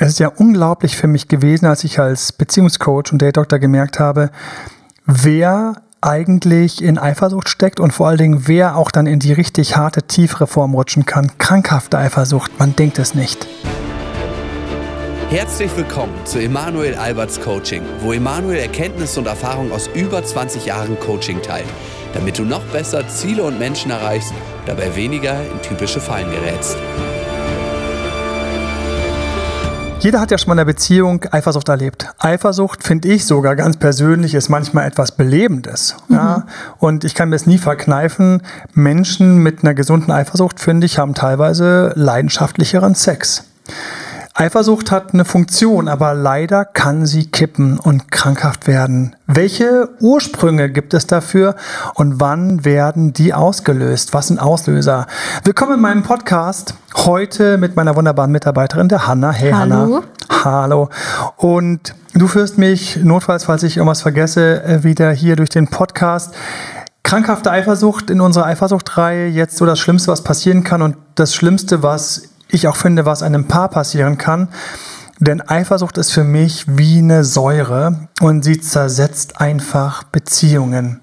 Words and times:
Es 0.00 0.10
ist 0.10 0.20
ja 0.20 0.28
unglaublich 0.28 0.96
für 0.96 1.08
mich 1.08 1.26
gewesen, 1.26 1.66
als 1.66 1.82
ich 1.82 1.98
als 1.98 2.30
Beziehungscoach 2.30 3.10
und 3.10 3.20
Date-Doktor 3.20 3.58
gemerkt 3.58 3.98
habe, 3.98 4.30
wer 5.06 5.82
eigentlich 6.00 6.84
in 6.84 6.98
Eifersucht 6.98 7.48
steckt 7.48 7.80
und 7.80 7.92
vor 7.92 8.06
allen 8.06 8.18
Dingen, 8.18 8.46
wer 8.46 8.76
auch 8.76 8.92
dann 8.92 9.08
in 9.08 9.18
die 9.18 9.32
richtig 9.32 9.76
harte, 9.76 10.04
tiefere 10.04 10.46
Form 10.46 10.74
rutschen 10.74 11.04
kann. 11.04 11.32
Krankhafte 11.38 11.98
Eifersucht, 11.98 12.60
man 12.60 12.76
denkt 12.76 13.00
es 13.00 13.16
nicht. 13.16 13.48
Herzlich 15.30 15.76
willkommen 15.76 16.14
zu 16.24 16.38
Emanuel 16.38 16.94
Alberts 16.94 17.40
Coaching, 17.40 17.82
wo 18.00 18.12
Emanuel 18.12 18.58
Erkenntnisse 18.60 19.18
und 19.18 19.26
Erfahrung 19.26 19.72
aus 19.72 19.90
über 19.94 20.24
20 20.24 20.64
Jahren 20.64 20.96
Coaching 21.00 21.42
teilt, 21.42 21.66
damit 22.14 22.38
du 22.38 22.44
noch 22.44 22.62
besser 22.66 23.08
Ziele 23.08 23.42
und 23.42 23.58
Menschen 23.58 23.90
erreichst, 23.90 24.32
dabei 24.64 24.94
weniger 24.94 25.42
in 25.42 25.60
typische 25.60 26.00
Fallen 26.00 26.30
gerätst. 26.30 26.76
Jeder 30.00 30.20
hat 30.20 30.30
ja 30.30 30.38
schon 30.38 30.48
mal 30.48 30.54
in 30.54 30.60
einer 30.60 30.66
Beziehung 30.66 31.24
Eifersucht 31.32 31.68
erlebt. 31.68 32.06
Eifersucht, 32.18 32.84
finde 32.84 33.08
ich 33.08 33.26
sogar 33.26 33.56
ganz 33.56 33.76
persönlich, 33.76 34.34
ist 34.34 34.48
manchmal 34.48 34.86
etwas 34.86 35.10
Belebendes. 35.10 35.96
Mhm. 36.06 36.14
Ja? 36.14 36.46
Und 36.78 37.02
ich 37.02 37.16
kann 37.16 37.30
mir 37.30 37.36
es 37.36 37.46
nie 37.46 37.58
verkneifen. 37.58 38.42
Menschen 38.74 39.38
mit 39.38 39.64
einer 39.64 39.74
gesunden 39.74 40.12
Eifersucht, 40.12 40.60
finde 40.60 40.86
ich, 40.86 40.98
haben 40.98 41.14
teilweise 41.14 41.92
leidenschaftlicheren 41.96 42.94
Sex. 42.94 43.42
Eifersucht 44.40 44.92
hat 44.92 45.14
eine 45.14 45.24
Funktion, 45.24 45.88
aber 45.88 46.14
leider 46.14 46.64
kann 46.64 47.06
sie 47.06 47.26
kippen 47.26 47.76
und 47.76 48.12
krankhaft 48.12 48.68
werden. 48.68 49.16
Welche 49.26 49.88
Ursprünge 49.98 50.70
gibt 50.70 50.94
es 50.94 51.08
dafür 51.08 51.56
und 51.94 52.20
wann 52.20 52.64
werden 52.64 53.12
die 53.12 53.34
ausgelöst? 53.34 54.14
Was 54.14 54.28
sind 54.28 54.38
Auslöser? 54.38 55.08
Willkommen 55.42 55.74
in 55.74 55.80
meinem 55.80 56.02
Podcast. 56.04 56.74
Heute 56.94 57.58
mit 57.58 57.74
meiner 57.74 57.96
wunderbaren 57.96 58.30
Mitarbeiterin, 58.30 58.88
der 58.88 59.08
Hanna. 59.08 59.32
Hey 59.32 59.50
Hallo. 59.50 60.04
Hanna. 60.30 60.44
Hallo. 60.44 60.88
Und 61.36 61.96
du 62.14 62.28
führst 62.28 62.58
mich 62.58 62.94
notfalls, 63.02 63.42
falls 63.42 63.64
ich 63.64 63.76
irgendwas 63.76 64.02
vergesse, 64.02 64.62
äh, 64.62 64.84
wieder 64.84 65.10
hier 65.10 65.34
durch 65.34 65.48
den 65.48 65.66
Podcast 65.66 66.32
krankhafte 67.02 67.50
Eifersucht 67.50 68.10
in 68.10 68.20
unserer 68.20 68.44
Eifersuchtreihe 68.44 69.28
jetzt 69.28 69.56
so 69.56 69.64
das 69.64 69.80
Schlimmste, 69.80 70.12
was 70.12 70.22
passieren 70.22 70.62
kann 70.62 70.82
und 70.82 70.96
das 71.14 71.34
Schlimmste, 71.34 71.82
was 71.82 72.27
ich 72.50 72.68
auch 72.68 72.76
finde, 72.76 73.06
was 73.06 73.22
einem 73.22 73.46
Paar 73.46 73.68
passieren 73.68 74.18
kann. 74.18 74.48
Denn 75.20 75.40
Eifersucht 75.40 75.98
ist 75.98 76.12
für 76.12 76.24
mich 76.24 76.64
wie 76.68 76.98
eine 76.98 77.24
Säure 77.24 78.08
und 78.20 78.44
sie 78.44 78.60
zersetzt 78.60 79.40
einfach 79.40 80.04
Beziehungen. 80.04 81.00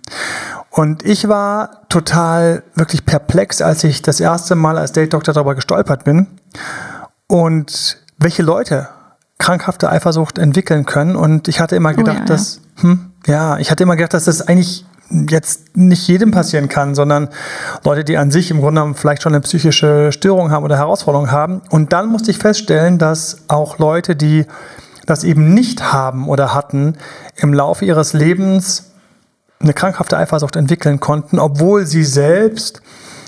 Und 0.70 1.04
ich 1.04 1.28
war 1.28 1.88
total 1.90 2.64
wirklich 2.76 3.06
perplex, 3.06 3.62
als 3.62 3.84
ich 3.84 4.02
das 4.02 4.20
erste 4.20 4.56
Mal 4.56 4.78
als 4.78 4.94
Date-Doktor 4.94 5.34
darüber 5.34 5.56
gestolpert 5.56 6.04
bin 6.06 6.28
und 7.28 7.98
welche 8.18 8.44
Leute 8.44 8.90
krankhafte 9.38 9.90
Eifersucht 9.90 10.38
entwickeln 10.38 10.86
können. 10.86 11.16
Und 11.16 11.48
ich 11.48 11.59
hatte 11.59 11.76
immer 11.76 11.92
oh 11.92 11.98
gedacht, 11.98 12.18
oh 12.18 12.22
ja, 12.22 12.26
dass, 12.26 12.62
hm, 12.80 13.12
ja, 13.28 13.58
ich 13.58 13.72
hatte 13.72 13.84
immer 13.84 13.96
gedacht, 13.96 14.14
dass 14.14 14.26
das 14.26 14.42
eigentlich 14.48 14.86
jetzt 15.09 15.78
nicht 15.78 16.08
jedem 16.08 16.31
passieren 16.31 16.67
kann, 16.67 16.95
sondern 16.95 17.30
Leute, 17.84 18.03
die 18.03 18.17
an 18.17 18.31
sich 18.31 18.52
im 18.52 18.59
Grunde 18.59 18.81
genommen 18.81 18.95
vielleicht 18.95 19.22
schon 19.22 19.34
eine 19.34 19.42
psychische 19.42 20.12
Störung 20.12 20.52
haben 20.52 20.64
oder 20.64 20.78
Herausforderung 20.78 21.31
haben. 21.31 21.62
Und 21.70 21.94
dann 21.94 22.08
musste 22.08 22.31
ich 22.31 22.38
feststellen, 22.38 22.97
dass 22.97 23.38
auch 23.47 23.78
Leute, 23.78 24.16
die 24.16 24.45
das 25.06 25.23
eben 25.23 25.53
nicht 25.53 25.94
haben 25.94 26.28
oder 26.28 26.53
hatten, 26.53 26.95
im 27.36 27.53
Laufe 27.53 27.86
ihres 27.86 28.14
Lebens 28.14 28.92
eine 29.59 29.73
krankhafte 29.73 30.17
Eifersucht 30.17 30.56
entwickeln 30.56 31.00
konnten, 31.00 31.40
obwohl 31.40 31.86
sie 31.86 32.03
selbst 32.03 32.81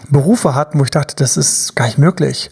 Berufe 0.09 0.55
hatten, 0.55 0.79
wo 0.79 0.83
ich 0.83 0.91
dachte, 0.91 1.15
das 1.15 1.37
ist 1.37 1.75
gar 1.75 1.85
nicht 1.85 1.97
möglich. 1.97 2.49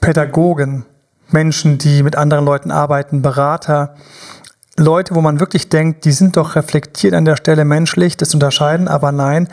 Pädagogen, 0.00 0.84
Menschen, 1.30 1.78
die 1.78 2.02
mit 2.02 2.16
anderen 2.16 2.44
Leuten 2.44 2.70
arbeiten, 2.70 3.22
Berater, 3.22 3.94
Leute, 4.78 5.14
wo 5.14 5.20
man 5.20 5.40
wirklich 5.40 5.68
denkt, 5.68 6.04
die 6.04 6.12
sind 6.12 6.36
doch 6.36 6.56
reflektiert 6.56 7.14
an 7.14 7.24
der 7.24 7.36
Stelle 7.36 7.64
menschlich, 7.64 8.16
das 8.16 8.34
unterscheiden, 8.34 8.88
aber 8.88 9.12
nein, 9.12 9.48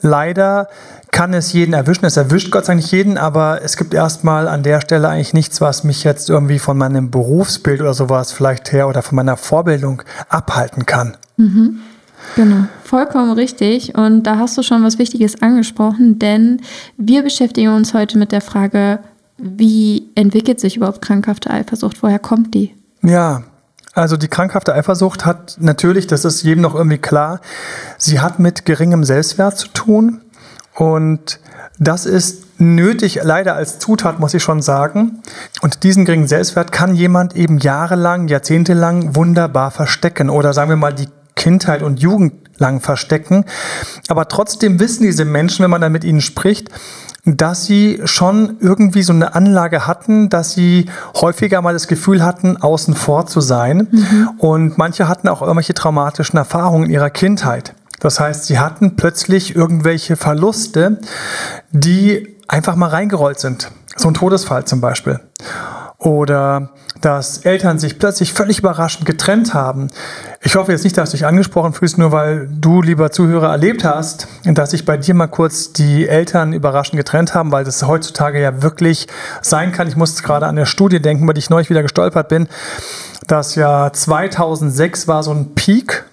leider 0.00 0.68
kann 1.10 1.34
es 1.34 1.52
jeden 1.52 1.74
erwischen. 1.74 2.04
Es 2.04 2.16
erwischt 2.16 2.50
Gott 2.50 2.66
sei 2.66 2.74
Dank 2.74 2.82
nicht 2.82 2.92
jeden, 2.92 3.18
aber 3.18 3.60
es 3.62 3.76
gibt 3.76 3.94
erstmal 3.94 4.46
an 4.46 4.62
der 4.62 4.80
Stelle 4.80 5.08
eigentlich 5.08 5.34
nichts, 5.34 5.60
was 5.60 5.84
mich 5.84 6.04
jetzt 6.04 6.30
irgendwie 6.30 6.58
von 6.58 6.78
meinem 6.78 7.10
Berufsbild 7.10 7.80
oder 7.80 7.94
sowas 7.94 8.32
vielleicht 8.32 8.72
her 8.72 8.88
oder 8.88 9.02
von 9.02 9.16
meiner 9.16 9.36
Vorbildung 9.36 10.02
abhalten 10.28 10.86
kann. 10.86 11.16
Mhm. 11.36 11.80
Genau, 12.36 12.64
vollkommen 12.84 13.32
richtig. 13.32 13.96
Und 13.96 14.24
da 14.24 14.38
hast 14.38 14.58
du 14.58 14.62
schon 14.62 14.84
was 14.84 14.98
Wichtiges 14.98 15.40
angesprochen, 15.40 16.18
denn 16.18 16.60
wir 16.96 17.22
beschäftigen 17.22 17.74
uns 17.74 17.94
heute 17.94 18.18
mit 18.18 18.32
der 18.32 18.40
Frage, 18.40 18.98
wie 19.38 20.08
entwickelt 20.14 20.60
sich 20.60 20.76
überhaupt 20.76 21.00
krankhafte 21.00 21.50
Eifersucht? 21.50 22.02
Woher 22.02 22.18
kommt 22.18 22.54
die? 22.54 22.74
Ja, 23.02 23.44
also 23.98 24.16
die 24.16 24.28
krankhafte 24.28 24.74
Eifersucht 24.74 25.26
hat 25.26 25.56
natürlich, 25.58 26.06
das 26.06 26.24
ist 26.24 26.42
jedem 26.42 26.62
noch 26.62 26.74
irgendwie 26.74 26.98
klar, 26.98 27.40
sie 27.98 28.20
hat 28.20 28.38
mit 28.38 28.64
geringem 28.64 29.02
Selbstwert 29.02 29.58
zu 29.58 29.68
tun 29.68 30.20
und 30.74 31.40
das 31.80 32.06
ist 32.06 32.60
nötig, 32.60 33.20
leider 33.22 33.54
als 33.54 33.78
Zutat, 33.78 34.18
muss 34.18 34.34
ich 34.34 34.42
schon 34.42 34.62
sagen. 34.62 35.22
Und 35.62 35.84
diesen 35.84 36.04
geringen 36.04 36.26
Selbstwert 36.26 36.72
kann 36.72 36.94
jemand 36.94 37.36
eben 37.36 37.58
jahrelang, 37.58 38.28
jahrzehntelang 38.28 39.14
wunderbar 39.14 39.70
verstecken 39.70 40.28
oder 40.28 40.52
sagen 40.52 40.70
wir 40.70 40.76
mal 40.76 40.92
die 40.92 41.08
Kindheit 41.36 41.82
und 41.82 42.00
Jugend 42.00 42.34
lang 42.58 42.80
verstecken. 42.80 43.44
Aber 44.08 44.28
trotzdem 44.28 44.80
wissen 44.80 45.04
diese 45.04 45.24
Menschen, 45.24 45.62
wenn 45.62 45.70
man 45.70 45.80
dann 45.80 45.92
mit 45.92 46.04
ihnen 46.04 46.20
spricht, 46.20 46.68
dass 47.36 47.66
sie 47.66 48.00
schon 48.04 48.56
irgendwie 48.60 49.02
so 49.02 49.12
eine 49.12 49.34
Anlage 49.34 49.86
hatten, 49.86 50.28
dass 50.28 50.52
sie 50.52 50.86
häufiger 51.14 51.60
mal 51.60 51.72
das 51.72 51.88
Gefühl 51.88 52.24
hatten, 52.24 52.56
außen 52.56 52.94
vor 52.94 53.26
zu 53.26 53.40
sein. 53.40 53.88
Mhm. 53.90 54.30
Und 54.38 54.78
manche 54.78 55.08
hatten 55.08 55.28
auch 55.28 55.42
irgendwelche 55.42 55.74
traumatischen 55.74 56.38
Erfahrungen 56.38 56.86
in 56.86 56.90
ihrer 56.90 57.10
Kindheit. 57.10 57.74
Das 58.00 58.20
heißt, 58.20 58.46
sie 58.46 58.58
hatten 58.58 58.96
plötzlich 58.96 59.56
irgendwelche 59.56 60.16
Verluste, 60.16 60.98
die 61.70 62.36
einfach 62.46 62.76
mal 62.76 62.88
reingerollt 62.88 63.40
sind. 63.40 63.70
So 63.96 64.08
ein 64.08 64.14
Todesfall 64.14 64.64
zum 64.64 64.80
Beispiel. 64.80 65.20
Oder 65.98 66.70
dass 67.00 67.38
Eltern 67.38 67.78
sich 67.78 67.98
plötzlich 67.98 68.32
völlig 68.32 68.60
überraschend 68.60 69.04
getrennt 69.04 69.52
haben. 69.52 69.88
Ich 70.42 70.54
hoffe 70.54 70.70
jetzt 70.70 70.84
nicht, 70.84 70.96
dass 70.96 71.10
du 71.10 71.16
dich 71.16 71.26
angesprochen 71.26 71.72
fühlst, 71.72 71.98
nur 71.98 72.12
weil 72.12 72.48
du, 72.48 72.82
lieber 72.82 73.10
Zuhörer, 73.10 73.50
erlebt 73.50 73.84
hast, 73.84 74.28
dass 74.44 74.70
sich 74.70 74.84
bei 74.84 74.96
dir 74.96 75.14
mal 75.14 75.26
kurz 75.26 75.72
die 75.72 76.08
Eltern 76.08 76.52
überraschend 76.52 76.96
getrennt 76.98 77.34
haben, 77.34 77.50
weil 77.50 77.64
das 77.64 77.82
heutzutage 77.84 78.40
ja 78.40 78.62
wirklich 78.62 79.08
sein 79.42 79.72
kann. 79.72 79.88
Ich 79.88 79.96
muss 79.96 80.22
gerade 80.22 80.46
an 80.46 80.56
der 80.56 80.66
Studie 80.66 81.00
denken, 81.00 81.26
der 81.26 81.36
ich 81.36 81.50
neulich 81.50 81.70
wieder 81.70 81.82
gestolpert 81.82 82.28
bin, 82.28 82.48
dass 83.26 83.56
ja 83.56 83.92
2006 83.92 85.08
war 85.08 85.22
so 85.22 85.32
ein 85.32 85.54
Peak 85.54 86.04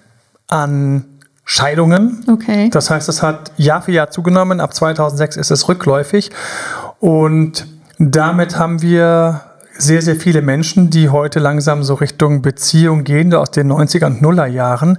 an 0.48 1.04
Scheidungen. 1.44 2.24
Okay. 2.28 2.70
Das 2.70 2.90
heißt, 2.90 3.08
es 3.08 3.22
hat 3.22 3.52
Jahr 3.56 3.82
für 3.82 3.92
Jahr 3.92 4.10
zugenommen. 4.10 4.60
Ab 4.60 4.74
2006 4.74 5.36
ist 5.36 5.52
es 5.52 5.68
rückläufig. 5.68 6.30
Und 6.98 7.66
damit 7.98 8.58
haben 8.58 8.82
wir 8.82 9.42
sehr, 9.78 10.02
sehr 10.02 10.16
viele 10.16 10.42
Menschen, 10.42 10.90
die 10.90 11.08
heute 11.08 11.38
langsam 11.38 11.82
so 11.82 11.94
Richtung 11.94 12.42
Beziehung 12.42 13.04
gehen, 13.04 13.34
aus 13.34 13.50
den 13.50 13.70
90er 13.70 14.06
und 14.06 14.22
Nuller 14.22 14.46
Jahren, 14.46 14.98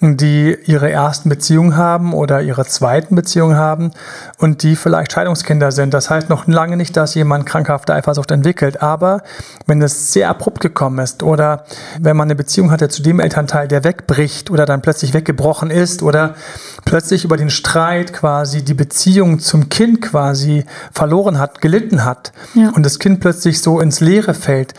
die 0.00 0.56
ihre 0.64 0.90
ersten 0.90 1.28
Beziehungen 1.28 1.76
haben 1.76 2.12
oder 2.12 2.42
ihre 2.42 2.64
zweiten 2.66 3.14
Beziehungen 3.14 3.56
haben 3.56 3.92
und 4.38 4.62
die 4.62 4.76
vielleicht 4.76 5.12
Scheidungskinder 5.12 5.72
sind. 5.72 5.94
Das 5.94 6.10
heißt 6.10 6.28
noch 6.28 6.46
lange 6.46 6.76
nicht, 6.76 6.96
dass 6.96 7.14
jemand 7.14 7.46
krankhafte 7.46 7.94
Eifersucht 7.94 8.30
entwickelt. 8.30 8.82
Aber 8.82 9.22
wenn 9.66 9.82
es 9.82 10.12
sehr 10.12 10.28
abrupt 10.28 10.60
gekommen 10.60 10.98
ist 10.98 11.22
oder 11.22 11.64
wenn 11.98 12.16
man 12.16 12.26
eine 12.26 12.34
Beziehung 12.34 12.70
hatte 12.70 12.88
zu 12.88 13.02
dem 13.02 13.20
Elternteil, 13.20 13.68
der 13.68 13.84
wegbricht 13.84 14.50
oder 14.50 14.66
dann 14.66 14.82
plötzlich 14.82 15.14
weggebrochen 15.14 15.70
ist 15.70 16.02
oder 16.02 16.34
plötzlich 16.84 17.24
über 17.24 17.36
den 17.36 17.50
Streit 17.50 18.12
quasi 18.12 18.62
die 18.62 18.74
Beziehung 18.74 19.38
zum 19.38 19.68
Kind 19.68 20.02
quasi 20.02 20.64
verloren 20.92 21.38
hat, 21.38 21.60
gelitten 21.60 22.04
hat 22.04 22.32
ja. 22.54 22.70
und 22.70 22.84
das 22.84 22.98
Kind 22.98 23.20
plötzlich 23.20 23.60
so 23.60 23.80
ins 23.80 24.00
Leere 24.10 24.34
fällt, 24.34 24.74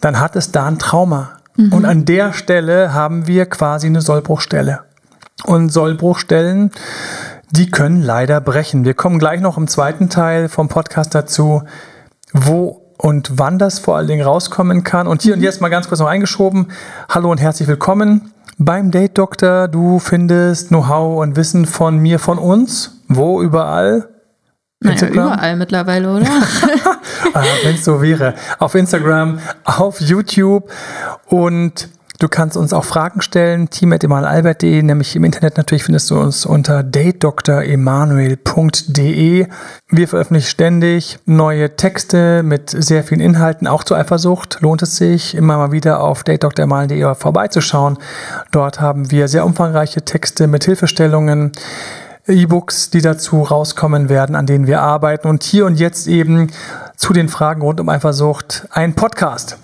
dann 0.00 0.18
hat 0.18 0.36
es 0.36 0.50
da 0.50 0.66
ein 0.66 0.78
Trauma. 0.78 1.38
Mhm. 1.56 1.72
Und 1.72 1.84
an 1.84 2.04
der 2.04 2.32
Stelle 2.32 2.92
haben 2.92 3.26
wir 3.26 3.46
quasi 3.46 3.86
eine 3.86 4.00
Sollbruchstelle. 4.00 4.80
Und 5.44 5.70
Sollbruchstellen, 5.70 6.72
die 7.50 7.70
können 7.70 8.02
leider 8.02 8.40
brechen. 8.40 8.84
Wir 8.84 8.94
kommen 8.94 9.18
gleich 9.18 9.40
noch 9.40 9.56
im 9.56 9.68
zweiten 9.68 10.08
Teil 10.08 10.48
vom 10.48 10.68
Podcast 10.68 11.14
dazu, 11.14 11.62
wo 12.32 12.80
und 12.98 13.32
wann 13.34 13.58
das 13.58 13.78
vor 13.78 13.96
allen 13.96 14.06
Dingen 14.06 14.24
rauskommen 14.24 14.84
kann. 14.84 15.06
Und 15.06 15.22
hier 15.22 15.34
mhm. 15.34 15.40
und 15.40 15.44
jetzt 15.44 15.60
mal 15.60 15.68
ganz 15.68 15.88
kurz 15.88 16.00
noch 16.00 16.06
eingeschoben. 16.06 16.68
Hallo 17.08 17.30
und 17.30 17.38
herzlich 17.38 17.68
willkommen 17.68 18.32
beim 18.58 18.90
Date 18.90 19.18
Doktor. 19.18 19.68
Du 19.68 19.98
findest 19.98 20.68
Know-how 20.68 21.20
und 21.20 21.36
Wissen 21.36 21.66
von 21.66 21.98
mir, 21.98 22.18
von 22.18 22.38
uns. 22.38 23.02
Wo 23.08 23.42
überall? 23.42 24.08
Naja, 24.82 25.08
überall 25.08 25.56
mittlerweile, 25.56 26.12
oder? 26.12 26.26
ah, 27.34 27.42
Wenn 27.62 27.74
es 27.74 27.84
so 27.84 28.02
wäre. 28.02 28.34
Auf 28.58 28.74
Instagram, 28.74 29.38
auf 29.64 30.00
YouTube 30.00 30.70
und 31.26 31.88
Du 32.22 32.28
kannst 32.28 32.56
uns 32.56 32.72
auch 32.72 32.84
Fragen 32.84 33.20
stellen, 33.20 33.68
team.emanuelalbert.de, 33.68 34.84
nämlich 34.84 35.16
im 35.16 35.24
Internet 35.24 35.56
natürlich 35.56 35.82
findest 35.82 36.08
du 36.08 36.20
uns 36.20 36.46
unter 36.46 36.84
datedremanuel.de. 36.84 39.48
Wir 39.88 40.08
veröffentlichen 40.08 40.46
ständig 40.46 41.18
neue 41.26 41.74
Texte 41.74 42.44
mit 42.44 42.70
sehr 42.70 43.02
vielen 43.02 43.20
Inhalten, 43.20 43.66
auch 43.66 43.82
zur 43.82 43.96
Eifersucht. 43.96 44.58
Lohnt 44.60 44.82
es 44.82 44.94
sich, 44.94 45.34
immer 45.34 45.56
mal 45.56 45.72
wieder 45.72 46.00
auf 46.00 46.22
datedremanuel.de 46.22 47.12
vorbeizuschauen. 47.16 47.98
Dort 48.52 48.80
haben 48.80 49.10
wir 49.10 49.26
sehr 49.26 49.44
umfangreiche 49.44 50.02
Texte 50.02 50.46
mit 50.46 50.62
Hilfestellungen. 50.62 51.50
E-Books, 52.26 52.90
die 52.90 53.00
dazu 53.00 53.42
rauskommen 53.42 54.08
werden, 54.08 54.36
an 54.36 54.46
denen 54.46 54.66
wir 54.66 54.80
arbeiten. 54.80 55.28
Und 55.28 55.42
hier 55.42 55.66
und 55.66 55.78
jetzt 55.78 56.06
eben 56.06 56.50
zu 56.96 57.12
den 57.12 57.28
Fragen 57.28 57.62
rund 57.62 57.80
um 57.80 57.88
Eifersucht 57.88 58.66
ein 58.70 58.94
Podcast. 58.94 59.58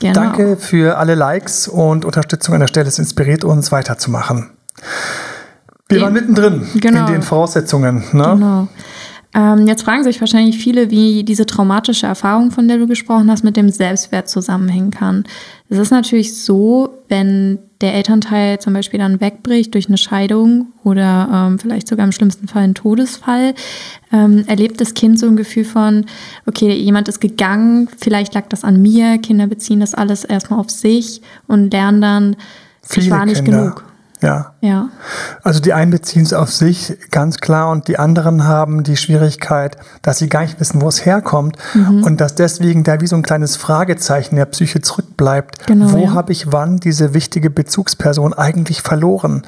Genau. 0.00 0.14
Danke 0.14 0.56
für 0.56 0.98
alle 0.98 1.14
Likes 1.14 1.68
und 1.68 2.04
Unterstützung 2.04 2.54
an 2.54 2.60
der 2.60 2.68
Stelle. 2.68 2.88
Es 2.88 2.98
inspiriert 2.98 3.44
uns 3.44 3.72
weiterzumachen. 3.72 4.50
Wir 5.88 6.00
waren 6.02 6.12
mittendrin 6.12 6.66
genau. 6.76 7.06
in 7.06 7.12
den 7.12 7.22
Voraussetzungen. 7.22 8.04
Ne? 8.12 8.22
Genau. 8.22 8.68
Ähm, 9.32 9.68
jetzt 9.68 9.82
fragen 9.82 10.02
sich 10.02 10.20
wahrscheinlich 10.20 10.58
viele, 10.58 10.90
wie 10.90 11.22
diese 11.22 11.46
traumatische 11.46 12.06
Erfahrung, 12.06 12.50
von 12.50 12.66
der 12.66 12.78
du 12.78 12.88
gesprochen 12.88 13.30
hast, 13.30 13.44
mit 13.44 13.56
dem 13.56 13.70
Selbstwert 13.70 14.28
zusammenhängen 14.28 14.90
kann. 14.90 15.24
Es 15.68 15.78
ist 15.78 15.92
natürlich 15.92 16.36
so, 16.36 16.88
wenn 17.08 17.60
der 17.80 17.94
Elternteil 17.94 18.58
zum 18.58 18.72
Beispiel 18.72 18.98
dann 18.98 19.20
wegbricht 19.20 19.72
durch 19.74 19.86
eine 19.86 19.98
Scheidung 19.98 20.66
oder 20.82 21.28
ähm, 21.32 21.58
vielleicht 21.60 21.86
sogar 21.86 22.04
im 22.04 22.12
schlimmsten 22.12 22.48
Fall 22.48 22.64
einen 22.64 22.74
Todesfall, 22.74 23.54
ähm, 24.12 24.44
erlebt 24.48 24.80
das 24.80 24.94
Kind 24.94 25.18
so 25.20 25.26
ein 25.26 25.36
Gefühl 25.36 25.64
von, 25.64 26.06
okay, 26.46 26.72
jemand 26.72 27.08
ist 27.08 27.20
gegangen, 27.20 27.88
vielleicht 27.98 28.34
lag 28.34 28.48
das 28.48 28.64
an 28.64 28.82
mir, 28.82 29.18
Kinder 29.18 29.46
beziehen 29.46 29.78
das 29.78 29.94
alles 29.94 30.24
erstmal 30.24 30.58
auf 30.58 30.70
sich 30.70 31.22
und 31.46 31.72
lernen 31.72 32.00
dann, 32.00 32.36
Viele 32.82 33.06
ich 33.06 33.10
war 33.12 33.26
nicht 33.26 33.44
Kinder. 33.44 33.60
genug. 33.60 33.84
Ja. 34.22 34.52
ja. 34.60 34.88
Also 35.42 35.60
die 35.60 35.72
einen 35.72 35.90
beziehen 35.90 36.22
es 36.22 36.32
auf 36.32 36.52
sich 36.52 36.98
ganz 37.10 37.38
klar 37.38 37.70
und 37.70 37.88
die 37.88 37.98
anderen 37.98 38.44
haben 38.44 38.82
die 38.82 38.96
Schwierigkeit, 38.96 39.76
dass 40.02 40.18
sie 40.18 40.28
gar 40.28 40.42
nicht 40.42 40.60
wissen, 40.60 40.80
wo 40.80 40.88
es 40.88 41.06
herkommt 41.06 41.56
mhm. 41.74 42.04
und 42.04 42.20
dass 42.20 42.34
deswegen 42.34 42.84
da 42.84 43.00
wie 43.00 43.06
so 43.06 43.16
ein 43.16 43.22
kleines 43.22 43.56
Fragezeichen 43.56 44.36
der 44.36 44.46
Psyche 44.46 44.80
zurückbleibt. 44.82 45.66
Genau, 45.66 45.92
wo 45.92 46.04
ja. 46.04 46.12
habe 46.12 46.32
ich 46.32 46.52
wann 46.52 46.76
diese 46.76 47.14
wichtige 47.14 47.50
Bezugsperson 47.50 48.34
eigentlich 48.34 48.82
verloren? 48.82 49.42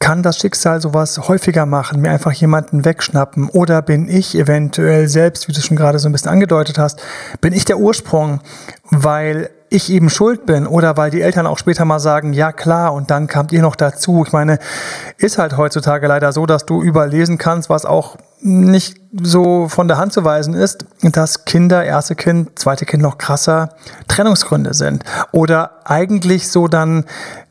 Kann 0.00 0.24
das 0.24 0.38
Schicksal 0.38 0.80
sowas 0.80 1.28
häufiger 1.28 1.64
machen, 1.64 2.00
mir 2.00 2.10
einfach 2.10 2.32
jemanden 2.32 2.84
wegschnappen? 2.84 3.48
Oder 3.48 3.82
bin 3.82 4.08
ich 4.08 4.36
eventuell 4.36 5.06
selbst, 5.06 5.46
wie 5.46 5.52
du 5.52 5.60
schon 5.60 5.76
gerade 5.76 6.00
so 6.00 6.08
ein 6.08 6.12
bisschen 6.12 6.32
angedeutet 6.32 6.76
hast, 6.76 7.00
bin 7.40 7.52
ich 7.52 7.64
der 7.64 7.78
Ursprung, 7.78 8.40
weil 8.90 9.50
ich 9.72 9.90
eben 9.90 10.10
schuld 10.10 10.46
bin 10.46 10.66
oder 10.66 10.96
weil 10.96 11.10
die 11.10 11.22
Eltern 11.22 11.46
auch 11.46 11.58
später 11.58 11.84
mal 11.84 11.98
sagen, 11.98 12.32
ja 12.32 12.52
klar, 12.52 12.92
und 12.92 13.10
dann 13.10 13.26
kamt 13.26 13.52
ihr 13.52 13.62
noch 13.62 13.76
dazu. 13.76 14.24
Ich 14.26 14.32
meine, 14.32 14.58
ist 15.18 15.38
halt 15.38 15.56
heutzutage 15.56 16.06
leider 16.06 16.32
so, 16.32 16.46
dass 16.46 16.66
du 16.66 16.82
überlesen 16.82 17.38
kannst, 17.38 17.70
was 17.70 17.84
auch 17.84 18.16
nicht 18.44 19.00
so 19.22 19.68
von 19.68 19.88
der 19.88 19.98
Hand 19.98 20.12
zu 20.12 20.24
weisen 20.24 20.54
ist, 20.54 20.86
dass 21.02 21.44
Kinder, 21.44 21.84
erste 21.84 22.14
Kind, 22.16 22.58
zweite 22.58 22.86
Kind 22.86 23.02
noch 23.02 23.18
krasser 23.18 23.70
Trennungsgründe 24.08 24.74
sind. 24.74 25.04
Oder 25.30 25.80
eigentlich 25.84 26.48
so 26.48 26.66
dann 26.66 27.04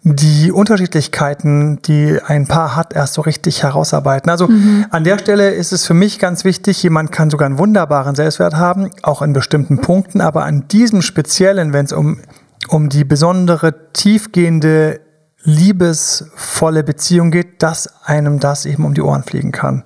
die 0.03 0.51
Unterschiedlichkeiten, 0.51 1.81
die 1.83 2.19
ein 2.25 2.47
Paar 2.47 2.75
hat, 2.75 2.93
erst 2.93 3.13
so 3.13 3.21
richtig 3.21 3.63
herausarbeiten. 3.63 4.29
Also 4.29 4.47
mhm. 4.47 4.85
an 4.89 5.03
der 5.03 5.19
Stelle 5.19 5.51
ist 5.51 5.71
es 5.71 5.85
für 5.85 5.93
mich 5.93 6.19
ganz 6.19 6.43
wichtig, 6.43 6.81
jemand 6.83 7.11
kann 7.11 7.29
sogar 7.29 7.45
einen 7.45 7.57
wunderbaren 7.57 8.15
Selbstwert 8.15 8.55
haben, 8.55 8.89
auch 9.03 9.21
in 9.21 9.33
bestimmten 9.33 9.79
Punkten, 9.79 10.19
aber 10.19 10.43
an 10.43 10.67
diesem 10.67 11.01
speziellen, 11.01 11.71
wenn 11.73 11.85
es 11.85 11.93
um, 11.93 12.19
um 12.67 12.89
die 12.89 13.05
besondere, 13.05 13.91
tiefgehende 13.93 14.99
liebesvolle 15.43 16.83
Beziehung 16.83 17.31
geht, 17.31 17.63
dass 17.63 17.89
einem 18.05 18.39
das 18.39 18.65
eben 18.65 18.85
um 18.85 18.93
die 18.93 19.01
Ohren 19.01 19.23
fliegen 19.23 19.51
kann. 19.51 19.83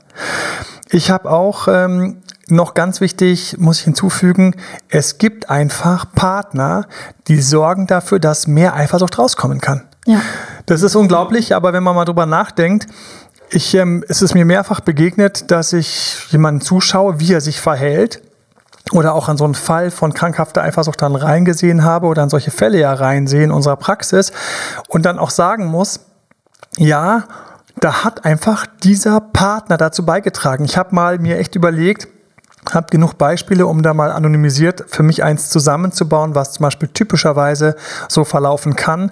Ich 0.90 1.10
habe 1.10 1.32
auch 1.32 1.68
ähm, 1.68 2.22
noch 2.48 2.74
ganz 2.74 3.02
wichtig, 3.02 3.58
muss 3.58 3.80
ich 3.80 3.86
hinzufügen, 3.86 4.56
es 4.90 5.18
gibt 5.18 5.50
einfach 5.50 6.06
Partner, 6.14 6.86
die 7.28 7.42
sorgen 7.42 7.88
dafür, 7.88 8.20
dass 8.20 8.48
mehr 8.48 8.76
Eifersucht 8.76 9.18
rauskommen 9.18 9.62
kann. 9.62 9.84
Ja. 10.06 10.22
Das 10.68 10.82
ist 10.84 10.96
unglaublich, 10.96 11.56
aber 11.56 11.74
wenn 11.74 11.84
man 11.84 11.96
mal 11.96 12.06
drüber 12.06 12.26
nachdenkt, 12.26 12.88
ich, 13.50 13.74
ähm, 13.76 14.04
es 14.08 14.22
ist 14.22 14.34
mir 14.34 14.46
mehrfach 14.46 14.80
begegnet, 14.80 15.52
dass 15.52 15.74
ich 15.74 16.28
jemanden 16.30 16.62
zuschaue, 16.62 17.20
wie 17.20 17.34
er 17.34 17.42
sich 17.42 17.62
verhält 17.62 18.22
oder 18.92 19.14
auch 19.14 19.30
an 19.30 19.38
so 19.38 19.46
einen 19.46 19.56
Fall 19.56 19.92
von 19.92 20.14
krankhafter 20.14 20.64
Eifersucht 20.64 21.02
dann 21.02 21.16
reingesehen 21.16 21.84
habe 21.84 22.08
oder 22.08 22.24
an 22.24 22.30
solche 22.30 22.52
Fälle 22.52 22.80
ja 22.80 22.94
reinsehen 22.94 23.46
in 23.46 23.52
unserer 23.52 23.78
Praxis 23.78 24.32
und 24.88 25.06
dann 25.06 25.18
auch 25.18 25.32
sagen 25.32 25.66
muss, 25.66 26.02
ja, 26.78 27.24
da 27.80 28.04
hat 28.04 28.26
einfach 28.26 28.66
dieser 28.84 29.20
Partner 29.20 29.78
dazu 29.78 30.06
beigetragen. 30.06 30.66
Ich 30.66 30.78
habe 30.78 30.96
mal 30.96 31.20
mir 31.20 31.38
echt 31.38 31.56
überlegt, 31.56 32.08
habe 32.74 32.88
genug 32.90 33.18
Beispiele, 33.18 33.68
um 33.68 33.84
da 33.84 33.94
mal 33.94 34.12
anonymisiert 34.12 34.86
für 34.88 35.04
mich 35.04 35.24
eins 35.24 35.50
zusammenzubauen, 35.50 36.36
was 36.36 36.54
zum 36.54 36.64
Beispiel 36.64 36.90
typischerweise 36.90 37.76
so 38.08 38.24
verlaufen 38.24 38.76
kann. 38.76 39.12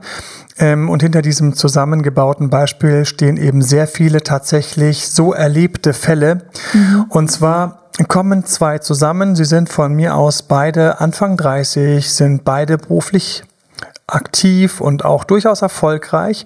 Ähm, 0.57 0.89
und 0.89 1.03
hinter 1.03 1.21
diesem 1.21 1.55
zusammengebauten 1.55 2.49
Beispiel 2.49 3.05
stehen 3.05 3.37
eben 3.37 3.61
sehr 3.61 3.87
viele 3.87 4.21
tatsächlich 4.21 5.09
so 5.09 5.33
erlebte 5.33 5.93
Fälle. 5.93 6.43
Mhm. 6.73 7.05
Und 7.09 7.31
zwar 7.31 7.89
kommen 8.07 8.45
zwei 8.45 8.79
zusammen. 8.79 9.35
Sie 9.35 9.45
sind 9.45 9.69
von 9.69 9.93
mir 9.93 10.15
aus 10.15 10.43
beide 10.43 10.99
Anfang 10.99 11.37
30, 11.37 12.11
sind 12.11 12.43
beide 12.43 12.77
beruflich 12.77 13.43
aktiv 14.07 14.81
und 14.81 15.05
auch 15.05 15.23
durchaus 15.23 15.61
erfolgreich. 15.61 16.45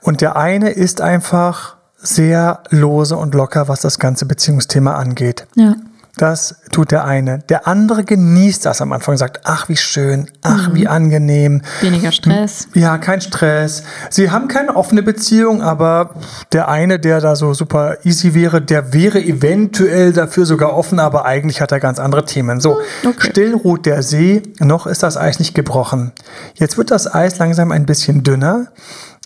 Und 0.00 0.20
der 0.20 0.36
eine 0.36 0.70
ist 0.70 1.00
einfach 1.00 1.76
sehr 1.96 2.62
lose 2.70 3.16
und 3.16 3.34
locker, 3.34 3.68
was 3.68 3.80
das 3.80 3.98
ganze 3.98 4.26
Beziehungsthema 4.26 4.94
angeht. 4.94 5.46
Ja. 5.54 5.76
Das 6.16 6.56
tut 6.72 6.90
der 6.90 7.04
eine. 7.04 7.38
Der 7.48 7.66
andere 7.66 8.04
genießt 8.04 8.66
das 8.66 8.82
am 8.82 8.92
Anfang, 8.92 9.16
sagt, 9.16 9.40
ach, 9.44 9.70
wie 9.70 9.78
schön, 9.78 10.30
ach, 10.42 10.68
mhm. 10.68 10.74
wie 10.74 10.86
angenehm. 10.86 11.62
Weniger 11.80 12.12
Stress. 12.12 12.68
Ja, 12.74 12.98
kein 12.98 13.22
Stress. 13.22 13.82
Sie 14.10 14.30
haben 14.30 14.46
keine 14.46 14.76
offene 14.76 15.02
Beziehung, 15.02 15.62
aber 15.62 16.16
der 16.52 16.68
eine, 16.68 16.98
der 16.98 17.20
da 17.20 17.34
so 17.34 17.54
super 17.54 17.96
easy 18.04 18.34
wäre, 18.34 18.60
der 18.60 18.92
wäre 18.92 19.22
eventuell 19.22 20.12
dafür 20.12 20.44
sogar 20.44 20.74
offen, 20.74 21.00
aber 21.00 21.24
eigentlich 21.24 21.62
hat 21.62 21.72
er 21.72 21.80
ganz 21.80 21.98
andere 21.98 22.26
Themen. 22.26 22.60
So, 22.60 22.78
hm, 23.02 23.10
okay. 23.10 23.30
still 23.30 23.54
ruht 23.54 23.86
der 23.86 24.02
See, 24.02 24.42
noch 24.58 24.86
ist 24.86 25.02
das 25.02 25.16
Eis 25.16 25.38
nicht 25.38 25.54
gebrochen. 25.54 26.12
Jetzt 26.54 26.76
wird 26.76 26.90
das 26.90 27.12
Eis 27.12 27.38
langsam 27.38 27.72
ein 27.72 27.86
bisschen 27.86 28.22
dünner, 28.22 28.66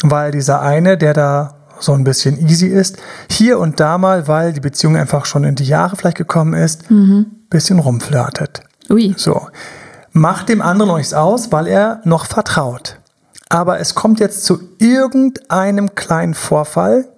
weil 0.02 0.30
dieser 0.30 0.60
eine, 0.62 0.96
der 0.96 1.14
da 1.14 1.56
so 1.78 1.92
ein 1.92 2.04
bisschen 2.04 2.38
easy 2.48 2.66
ist. 2.66 2.96
Hier 3.30 3.58
und 3.58 3.80
da 3.80 3.98
mal, 3.98 4.28
weil 4.28 4.52
die 4.52 4.60
Beziehung 4.60 4.96
einfach 4.96 5.26
schon 5.26 5.44
in 5.44 5.54
die 5.54 5.64
Jahre 5.64 5.96
vielleicht 5.96 6.16
gekommen 6.16 6.54
ist, 6.54 6.90
mhm. 6.90 7.26
bisschen 7.50 7.78
rumflirtet. 7.78 8.60
Ui. 8.90 9.14
So. 9.16 9.48
Macht 10.12 10.48
dem 10.48 10.62
anderen 10.62 10.88
noch 10.88 10.96
nichts 10.96 11.14
aus, 11.14 11.52
weil 11.52 11.66
er 11.66 12.00
noch 12.04 12.26
vertraut. 12.26 12.98
Aber 13.48 13.78
es 13.78 13.94
kommt 13.94 14.18
jetzt 14.18 14.44
zu 14.44 14.60
irgendeinem 14.78 15.94
kleinen 15.94 16.34
Vorfall, 16.34 17.08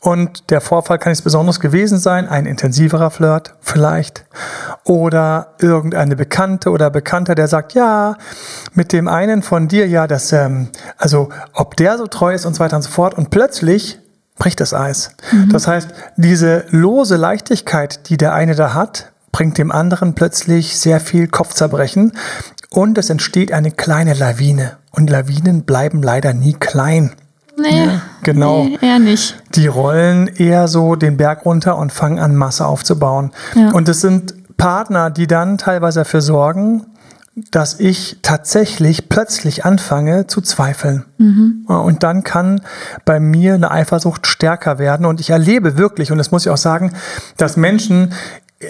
und 0.00 0.50
der 0.50 0.60
Vorfall 0.60 0.98
kann 0.98 1.10
nichts 1.10 1.24
Besonderes 1.24 1.58
gewesen 1.58 1.98
sein, 1.98 2.28
ein 2.28 2.46
intensiverer 2.46 3.10
Flirt 3.10 3.54
vielleicht. 3.60 4.24
Oder 4.84 5.54
irgendeine 5.58 6.14
Bekannte 6.14 6.70
oder 6.70 6.88
Bekannter, 6.90 7.34
der 7.34 7.48
sagt, 7.48 7.74
ja, 7.74 8.16
mit 8.74 8.92
dem 8.92 9.08
einen 9.08 9.42
von 9.42 9.66
dir, 9.66 9.88
ja, 9.88 10.06
das, 10.06 10.32
ähm, 10.32 10.68
also 10.98 11.30
ob 11.52 11.76
der 11.76 11.98
so 11.98 12.06
treu 12.06 12.32
ist 12.32 12.46
und 12.46 12.54
so 12.54 12.60
weiter 12.60 12.76
und 12.76 12.82
so 12.82 12.90
fort. 12.90 13.14
Und 13.14 13.30
plötzlich 13.30 13.98
bricht 14.36 14.60
das 14.60 14.72
Eis. 14.72 15.10
Mhm. 15.32 15.50
Das 15.50 15.66
heißt, 15.66 15.88
diese 16.16 16.64
lose 16.70 17.16
Leichtigkeit, 17.16 18.08
die 18.08 18.16
der 18.16 18.34
eine 18.34 18.54
da 18.54 18.74
hat, 18.74 19.10
bringt 19.32 19.58
dem 19.58 19.72
anderen 19.72 20.14
plötzlich 20.14 20.78
sehr 20.78 21.00
viel 21.00 21.26
Kopfzerbrechen. 21.26 22.12
Und 22.70 22.98
es 22.98 23.10
entsteht 23.10 23.52
eine 23.52 23.72
kleine 23.72 24.14
Lawine. 24.14 24.76
Und 24.92 25.10
Lawinen 25.10 25.64
bleiben 25.64 26.02
leider 26.02 26.34
nie 26.34 26.54
klein. 26.54 27.14
Nee, 27.58 27.86
ja, 27.86 28.02
genau. 28.22 28.64
Nee, 28.64 28.78
eher 28.80 28.98
nicht. 28.98 29.36
Die 29.54 29.66
rollen 29.66 30.28
eher 30.28 30.68
so 30.68 30.94
den 30.94 31.16
Berg 31.16 31.44
runter 31.44 31.76
und 31.76 31.92
fangen 31.92 32.18
an, 32.18 32.36
Masse 32.36 32.66
aufzubauen. 32.66 33.32
Ja. 33.54 33.72
Und 33.72 33.88
es 33.88 34.00
sind 34.00 34.56
Partner, 34.56 35.10
die 35.10 35.26
dann 35.26 35.58
teilweise 35.58 36.00
dafür 36.00 36.20
sorgen, 36.20 36.86
dass 37.50 37.78
ich 37.78 38.18
tatsächlich 38.22 39.08
plötzlich 39.08 39.64
anfange 39.64 40.26
zu 40.26 40.40
zweifeln. 40.40 41.04
Mhm. 41.18 41.64
Und 41.66 42.02
dann 42.02 42.24
kann 42.24 42.60
bei 43.04 43.20
mir 43.20 43.54
eine 43.54 43.70
Eifersucht 43.70 44.26
stärker 44.26 44.78
werden. 44.78 45.06
Und 45.06 45.20
ich 45.20 45.30
erlebe 45.30 45.78
wirklich, 45.78 46.10
und 46.10 46.18
das 46.18 46.30
muss 46.30 46.46
ich 46.46 46.50
auch 46.50 46.56
sagen, 46.56 46.92
dass 47.36 47.56
Menschen 47.56 48.12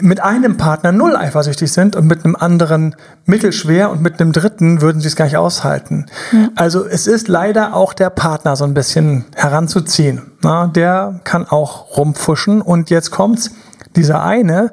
mit 0.03 0.21
einem 0.21 0.59
Partner 0.59 0.93
null 0.93 1.17
eifersüchtig 1.17 1.73
sind 1.73 1.97
und 1.97 2.07
mit 2.07 2.25
einem 2.25 2.37
anderen 2.37 2.95
mittelschwer 3.25 3.91
und 3.91 4.03
mit 4.03 4.21
einem 4.21 4.33
dritten 4.33 4.83
würden 4.83 5.01
sie 5.01 5.09
es 5.09 5.17
gar 5.17 5.25
nicht 5.25 5.39
aushalten. 5.39 6.07
Ja. 6.31 6.51
Also 6.57 6.85
es 6.87 7.07
ist 7.07 7.29
leider 7.29 7.75
auch 7.75 7.95
der 7.95 8.11
Partner 8.11 8.55
so 8.55 8.65
ein 8.65 8.75
bisschen 8.75 9.25
heranzuziehen. 9.35 10.33
Na, 10.43 10.67
der 10.67 11.21
kann 11.25 11.47
auch 11.47 11.97
rumfuschen 11.97 12.61
und 12.61 12.91
jetzt 12.91 13.11
kommt's. 13.11 13.51
Dieser 13.97 14.23
eine, 14.23 14.73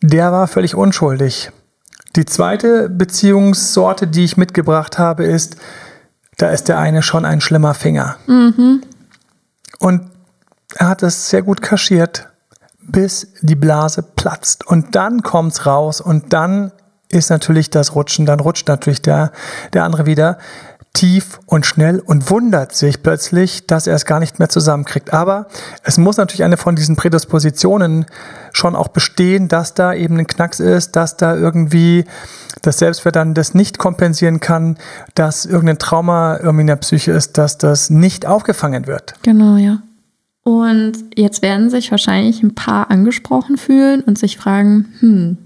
der 0.00 0.30
war 0.30 0.46
völlig 0.46 0.76
unschuldig. 0.76 1.50
Die 2.14 2.24
zweite 2.24 2.88
Beziehungssorte, 2.88 4.06
die 4.06 4.24
ich 4.24 4.36
mitgebracht 4.36 4.98
habe, 4.98 5.24
ist, 5.24 5.56
da 6.38 6.50
ist 6.50 6.68
der 6.68 6.78
eine 6.78 7.02
schon 7.02 7.24
ein 7.24 7.40
schlimmer 7.40 7.74
Finger. 7.74 8.16
Und 9.80 10.10
er 10.76 10.88
hat 10.88 11.02
es 11.02 11.30
sehr 11.30 11.42
gut 11.42 11.62
kaschiert, 11.62 12.28
bis 12.88 13.28
die 13.42 13.56
Blase 13.56 14.02
platzt. 14.02 14.66
Und 14.66 14.94
dann 14.94 15.22
kommt's 15.22 15.66
raus 15.66 16.00
und 16.00 16.32
dann 16.32 16.72
ist 17.08 17.30
natürlich 17.30 17.70
das 17.70 17.94
Rutschen, 17.94 18.26
dann 18.26 18.40
rutscht 18.40 18.68
natürlich 18.68 19.02
der, 19.02 19.32
der 19.72 19.84
andere 19.84 20.06
wieder 20.06 20.38
tief 20.96 21.40
und 21.44 21.66
schnell 21.66 21.98
und 22.00 22.30
wundert 22.30 22.74
sich 22.74 23.02
plötzlich, 23.02 23.66
dass 23.66 23.86
er 23.86 23.94
es 23.94 24.06
gar 24.06 24.18
nicht 24.18 24.38
mehr 24.38 24.48
zusammenkriegt. 24.48 25.12
Aber 25.12 25.46
es 25.82 25.98
muss 25.98 26.16
natürlich 26.16 26.42
eine 26.42 26.56
von 26.56 26.74
diesen 26.74 26.96
Prädispositionen 26.96 28.06
schon 28.52 28.74
auch 28.74 28.88
bestehen, 28.88 29.48
dass 29.48 29.74
da 29.74 29.92
eben 29.92 30.18
ein 30.18 30.26
Knacks 30.26 30.58
ist, 30.58 30.96
dass 30.96 31.18
da 31.18 31.36
irgendwie 31.36 32.06
das 32.62 32.78
Selbstwert 32.78 33.16
dann 33.16 33.34
das 33.34 33.52
nicht 33.52 33.76
kompensieren 33.76 34.40
kann, 34.40 34.78
dass 35.14 35.44
irgendein 35.44 35.78
Trauma 35.78 36.38
irgendwie 36.38 36.62
in 36.62 36.66
der 36.68 36.76
Psyche 36.76 37.12
ist, 37.12 37.36
dass 37.36 37.58
das 37.58 37.90
nicht 37.90 38.24
aufgefangen 38.24 38.86
wird. 38.86 39.14
Genau, 39.22 39.56
ja. 39.56 39.80
Und 40.46 40.92
jetzt 41.16 41.42
werden 41.42 41.70
sich 41.70 41.90
wahrscheinlich 41.90 42.40
ein 42.40 42.54
paar 42.54 42.88
angesprochen 42.88 43.56
fühlen 43.56 44.02
und 44.02 44.16
sich 44.16 44.38
fragen, 44.38 44.94
hm, 45.00 45.38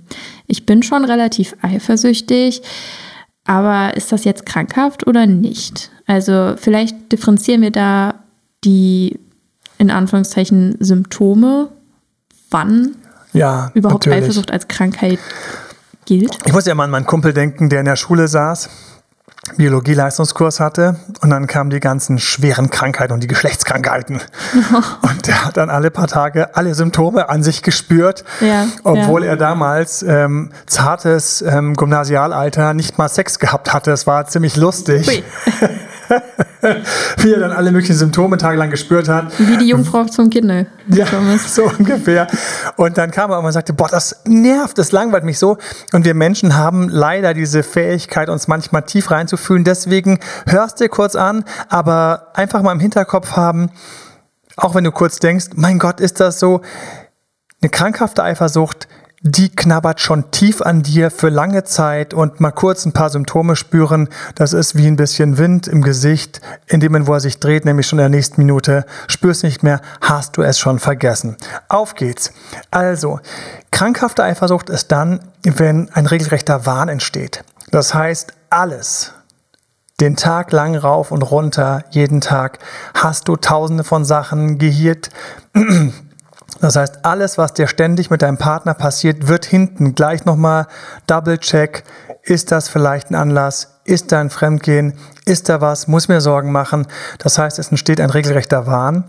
ich 0.46 0.66
bin 0.66 0.82
schon 0.82 1.06
relativ 1.06 1.56
eifersüchtig, 1.62 2.60
aber 3.46 3.96
ist 3.96 4.12
das 4.12 4.24
jetzt 4.24 4.44
krankhaft 4.44 5.06
oder 5.06 5.24
nicht? 5.24 5.90
Also 6.04 6.52
vielleicht 6.58 7.12
differenzieren 7.12 7.62
wir 7.62 7.70
da 7.70 8.16
die 8.62 9.18
in 9.78 9.90
Anführungszeichen 9.90 10.76
Symptome, 10.80 11.70
wann 12.50 12.94
Ja, 13.32 13.70
überhaupt 13.72 14.04
natürlich. 14.04 14.24
Eifersucht 14.24 14.50
als 14.50 14.68
Krankheit 14.68 15.18
gilt. 16.04 16.36
Ich 16.44 16.52
muss 16.52 16.66
ja 16.66 16.74
mal 16.74 16.84
an 16.84 16.90
meinen 16.90 17.06
Kumpel 17.06 17.32
denken, 17.32 17.70
der 17.70 17.80
in 17.80 17.86
der 17.86 17.96
Schule 17.96 18.28
saß, 18.28 18.68
Biologie-Leistungskurs 19.56 20.60
hatte 20.60 20.96
und 21.22 21.30
dann 21.30 21.46
kamen 21.46 21.70
die 21.70 21.80
ganzen 21.80 22.18
schweren 22.18 22.70
Krankheiten 22.70 23.14
und 23.14 23.22
die 23.22 23.26
Geschlechtskrankheiten. 23.26 24.20
Und 25.02 25.26
der 25.26 25.44
hat 25.44 25.56
dann 25.56 25.70
alle 25.70 25.90
paar 25.90 26.06
Tage 26.08 26.54
alle 26.56 26.74
Symptome 26.74 27.28
an 27.28 27.42
sich 27.42 27.62
gespürt, 27.62 28.24
Ja, 28.40 28.66
obwohl 28.84 29.24
ja. 29.24 29.30
er 29.30 29.36
damals 29.36 30.02
ähm, 30.02 30.52
zartes 30.66 31.42
ähm, 31.42 31.74
Gymnasialalter 31.74 32.74
nicht 32.74 32.98
mal 32.98 33.08
Sex 33.08 33.38
gehabt 33.38 33.72
hatte. 33.72 33.90
Es 33.92 34.06
war 34.06 34.26
ziemlich 34.26 34.56
lustig. 34.56 35.24
wie 37.18 37.32
er 37.32 37.40
dann 37.40 37.52
alle 37.52 37.70
möglichen 37.70 37.94
Symptome 37.94 38.36
tagelang 38.36 38.70
gespürt 38.70 39.08
hat. 39.08 39.32
Wie 39.38 39.56
die 39.56 39.68
Jungfrau 39.68 40.04
zum 40.04 40.30
Kinde. 40.30 40.66
Ja, 40.88 41.04
Thomas. 41.04 41.54
so 41.54 41.64
ungefähr. 41.64 42.26
Und 42.76 42.98
dann 42.98 43.10
kam 43.10 43.30
er 43.30 43.42
und 43.42 43.52
sagte, 43.52 43.72
boah, 43.72 43.88
das 43.88 44.22
nervt, 44.26 44.78
das 44.78 44.92
langweilt 44.92 45.24
mich 45.24 45.38
so. 45.38 45.58
Und 45.92 46.04
wir 46.04 46.14
Menschen 46.14 46.56
haben 46.56 46.88
leider 46.88 47.34
diese 47.34 47.62
Fähigkeit, 47.62 48.28
uns 48.28 48.48
manchmal 48.48 48.82
tief 48.82 49.10
reinzufühlen. 49.10 49.64
Deswegen 49.64 50.18
hörst 50.46 50.80
dir 50.80 50.88
kurz 50.88 51.14
an, 51.14 51.44
aber 51.68 52.28
einfach 52.34 52.62
mal 52.62 52.72
im 52.72 52.80
Hinterkopf 52.80 53.36
haben, 53.36 53.70
auch 54.56 54.74
wenn 54.74 54.84
du 54.84 54.92
kurz 54.92 55.18
denkst, 55.18 55.46
mein 55.54 55.78
Gott, 55.78 56.00
ist 56.00 56.20
das 56.20 56.38
so? 56.38 56.60
Eine 57.62 57.70
krankhafte 57.70 58.22
Eifersucht, 58.22 58.88
die 59.22 59.54
knabbert 59.54 60.00
schon 60.00 60.30
tief 60.30 60.62
an 60.62 60.82
dir 60.82 61.10
für 61.10 61.28
lange 61.28 61.64
Zeit 61.64 62.14
und 62.14 62.40
mal 62.40 62.52
kurz 62.52 62.86
ein 62.86 62.92
paar 62.92 63.10
Symptome 63.10 63.54
spüren, 63.54 64.08
das 64.34 64.54
ist 64.54 64.76
wie 64.76 64.86
ein 64.86 64.96
bisschen 64.96 65.36
Wind 65.36 65.68
im 65.68 65.82
Gesicht, 65.82 66.40
in 66.66 66.80
dem, 66.80 67.06
wo 67.06 67.12
er 67.12 67.20
sich 67.20 67.38
dreht, 67.38 67.66
nämlich 67.66 67.86
schon 67.86 67.98
in 67.98 68.04
der 68.04 68.08
nächsten 68.08 68.40
Minute, 68.40 68.86
spürst 69.08 69.44
nicht 69.44 69.62
mehr, 69.62 69.82
hast 70.00 70.38
du 70.38 70.42
es 70.42 70.58
schon 70.58 70.78
vergessen. 70.78 71.36
Auf 71.68 71.94
geht's. 71.94 72.32
Also, 72.70 73.20
krankhafte 73.70 74.24
Eifersucht 74.24 74.70
ist 74.70 74.90
dann, 74.90 75.20
wenn 75.44 75.90
ein 75.90 76.06
regelrechter 76.06 76.64
Wahn 76.64 76.88
entsteht. 76.88 77.44
Das 77.70 77.92
heißt, 77.92 78.32
alles, 78.48 79.12
den 80.00 80.16
Tag 80.16 80.50
lang 80.50 80.76
rauf 80.76 81.10
und 81.10 81.22
runter, 81.22 81.84
jeden 81.90 82.22
Tag, 82.22 82.58
hast 82.94 83.28
du 83.28 83.36
tausende 83.36 83.84
von 83.84 84.06
Sachen 84.06 84.56
gehiert. 84.56 85.10
Das 86.60 86.76
heißt, 86.76 87.04
alles, 87.04 87.38
was 87.38 87.54
dir 87.54 87.66
ständig 87.66 88.10
mit 88.10 88.22
deinem 88.22 88.38
Partner 88.38 88.74
passiert, 88.74 89.28
wird 89.28 89.46
hinten 89.46 89.94
gleich 89.94 90.24
nochmal 90.24 90.66
Double-Check. 91.06 91.84
Ist 92.22 92.52
das 92.52 92.68
vielleicht 92.68 93.10
ein 93.10 93.14
Anlass? 93.14 93.80
Ist 93.84 94.12
da 94.12 94.20
ein 94.20 94.30
Fremdgehen? 94.30 94.94
Ist 95.24 95.48
da 95.48 95.60
was? 95.60 95.88
Muss 95.88 96.08
mir 96.08 96.20
Sorgen 96.20 96.52
machen? 96.52 96.86
Das 97.18 97.38
heißt, 97.38 97.58
es 97.58 97.68
entsteht 97.68 98.00
ein 98.00 98.10
regelrechter 98.10 98.66
Wahn. 98.66 99.04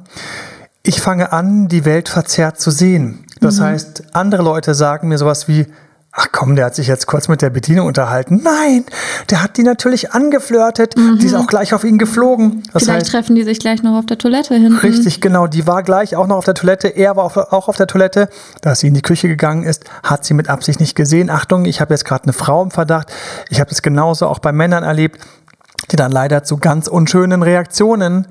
Ich 0.84 1.02
fange 1.02 1.32
an, 1.34 1.68
die 1.68 1.86
Welt 1.86 2.10
verzerrt 2.10 2.60
zu 2.60 2.72
sehen. 2.72 3.26
Das 3.42 3.60
heißt, 3.60 4.04
andere 4.14 4.44
Leute 4.44 4.74
sagen 4.74 5.10
mir 5.10 5.18
sowas 5.18 5.48
wie, 5.48 5.68
ach 6.14 6.28
komm, 6.32 6.56
der 6.56 6.66
hat 6.66 6.76
sich 6.76 6.88
jetzt 6.88 7.08
kurz 7.08 7.28
mit 7.28 7.42
der 7.42 7.50
Bedienung 7.50 7.88
unterhalten. 7.88 8.42
Nein, 8.44 8.86
der 9.30 9.42
hat 9.42 9.58
die 9.58 9.64
natürlich 9.64 10.12
angeflirtet. 10.12 10.96
Die 10.96 11.26
ist 11.26 11.36
auch 11.36 11.48
gleich 11.48 11.74
auf 11.74 11.84
ihn 11.84 11.98
geflogen. 11.98 12.64
Das 12.74 12.84
Vielleicht 12.84 13.04
heißt, 13.04 13.12
treffen 13.12 13.36
die 13.36 13.44
sich 13.44 13.60
gleich 13.60 13.82
noch 13.82 13.98
auf 13.98 14.06
der 14.06 14.18
Toilette 14.18 14.56
hinten. 14.56 14.78
Richtig, 14.80 15.22
genau. 15.22 15.48
Die 15.48 15.68
war 15.68 15.84
gleich 15.84 16.16
auch 16.16 16.28
noch 16.28 16.38
auf 16.38 16.46
der 16.46 16.54
Toilette. 16.54 16.90
Er 16.90 17.16
war 17.16 17.24
auf, 17.24 17.38
auch 17.38 17.70
auf 17.70 17.78
der 17.78 17.88
Toilette. 17.88 18.30
Da 18.62 18.76
sie 18.76 18.88
in 18.88 18.94
die 18.94 19.02
Küche 19.02 19.28
gegangen 19.30 19.64
ist, 19.64 19.86
hat 20.04 20.26
sie 20.26 20.34
mit 20.34 20.50
Absicht 20.50 20.80
nicht 20.80 20.96
gesehen. 20.96 21.30
Achtung, 21.30 21.66
ich 21.66 21.80
habe 21.80 21.94
jetzt 21.94 22.04
gerade 22.04 22.24
eine 22.26 22.34
Frau 22.34 22.62
im 22.62 22.72
Verdacht. 22.72 23.12
Ich 23.50 23.60
habe 23.60 23.72
es 23.72 23.82
genauso 23.82 24.28
auch 24.28 24.40
bei 24.40 24.52
Männern 24.52 24.84
erlebt, 24.84 25.22
die 25.92 25.96
dann 25.96 26.12
leider 26.12 26.44
zu 26.44 26.58
ganz 26.58 26.88
unschönen 26.88 27.42
Reaktionen 27.42 28.28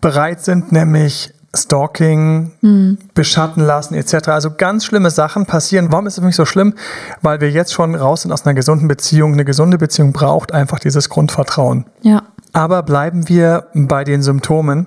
bereit 0.00 0.42
sind, 0.42 0.72
nämlich 0.72 1.32
Stalking, 1.54 2.98
beschatten 3.14 3.64
lassen 3.64 3.94
etc. 3.94 4.28
Also 4.28 4.52
ganz 4.56 4.84
schlimme 4.84 5.10
Sachen 5.10 5.46
passieren. 5.46 5.90
Warum 5.90 6.06
ist 6.06 6.14
es 6.14 6.20
für 6.20 6.26
mich 6.26 6.36
so 6.36 6.44
schlimm? 6.44 6.74
Weil 7.22 7.40
wir 7.40 7.50
jetzt 7.50 7.72
schon 7.72 7.94
raus 7.96 8.22
sind 8.22 8.32
aus 8.32 8.46
einer 8.46 8.54
gesunden 8.54 8.86
Beziehung. 8.86 9.32
Eine 9.32 9.44
gesunde 9.44 9.76
Beziehung 9.76 10.12
braucht 10.12 10.52
einfach 10.52 10.78
dieses 10.78 11.08
Grundvertrauen. 11.08 11.86
Ja. 12.02 12.22
Aber 12.52 12.82
bleiben 12.82 13.28
wir 13.28 13.66
bei 13.74 14.04
den 14.04 14.22
Symptomen. 14.22 14.86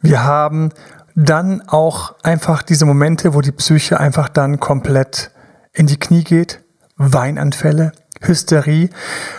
Wir 0.00 0.22
haben 0.22 0.70
dann 1.16 1.62
auch 1.66 2.14
einfach 2.22 2.62
diese 2.62 2.84
Momente, 2.84 3.34
wo 3.34 3.40
die 3.40 3.52
Psyche 3.52 3.98
einfach 3.98 4.28
dann 4.28 4.60
komplett 4.60 5.30
in 5.72 5.86
die 5.86 5.98
Knie 5.98 6.24
geht. 6.24 6.60
Weinanfälle, 6.96 7.92
Hysterie. 8.20 8.90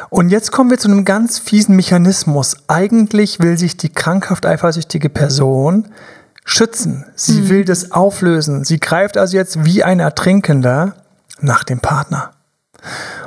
Und 0.09 0.29
jetzt 0.29 0.51
kommen 0.51 0.69
wir 0.69 0.77
zu 0.77 0.89
einem 0.89 1.05
ganz 1.05 1.39
fiesen 1.39 1.75
Mechanismus. 1.75 2.57
Eigentlich 2.67 3.39
will 3.39 3.57
sich 3.57 3.77
die 3.77 3.89
krankhaft 3.89 4.45
eifersüchtige 4.45 5.09
Person 5.09 5.87
schützen. 6.47 7.05
Sie 7.15 7.49
will 7.49 7.65
das 7.65 7.91
auflösen. 7.91 8.63
Sie 8.63 8.79
greift 8.79 9.17
also 9.17 9.37
jetzt 9.37 9.65
wie 9.65 9.83
ein 9.83 9.99
Ertrinkender 9.99 10.95
nach 11.39 11.63
dem 11.63 11.81
Partner. 11.81 12.31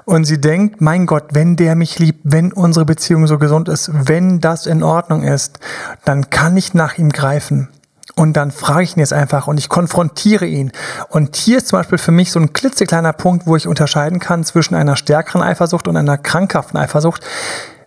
Und 0.07 0.25
sie 0.25 0.41
denkt, 0.41 0.81
mein 0.81 1.07
Gott, 1.07 1.27
wenn 1.33 1.55
der 1.55 1.75
mich 1.77 1.99
liebt, 1.99 2.21
wenn 2.25 2.53
unsere 2.53 2.87
Beziehung 2.87 3.27
so 3.27 3.39
gesund 3.39 3.69
ist, 3.69 3.91
wenn 3.93 4.41
das 4.41 4.67
in 4.67 4.83
Ordnung 4.83 5.23
ist, 5.23 5.61
dann 6.05 6.31
kann 6.31 6.57
ich 6.57 6.73
nach 6.73 6.97
ihm 6.99 7.11
greifen. 7.11 7.69
Und 8.17 8.35
dann 8.35 8.51
frage 8.51 8.83
ich 8.83 8.97
ihn 8.97 9.01
jetzt 9.01 9.13
einfach 9.13 9.47
und 9.47 9.59
ich 9.59 9.69
konfrontiere 9.69 10.47
ihn. 10.47 10.73
Und 11.11 11.37
hier 11.37 11.59
ist 11.59 11.69
zum 11.69 11.79
Beispiel 11.79 11.99
für 11.99 12.13
mich 12.13 12.33
so 12.33 12.41
ein 12.41 12.53
klitzekleiner 12.53 13.13
Punkt, 13.13 13.47
wo 13.47 13.55
ich 13.55 13.69
unterscheiden 13.69 14.19
kann 14.19 14.45
zwischen 14.45 14.75
einer 14.75 14.97
stärkeren 14.97 15.43
Eifersucht 15.43 15.87
und 15.87 15.97
einer 15.97 16.19
krankhaften 16.19 16.79
Eifersucht. 16.79 17.25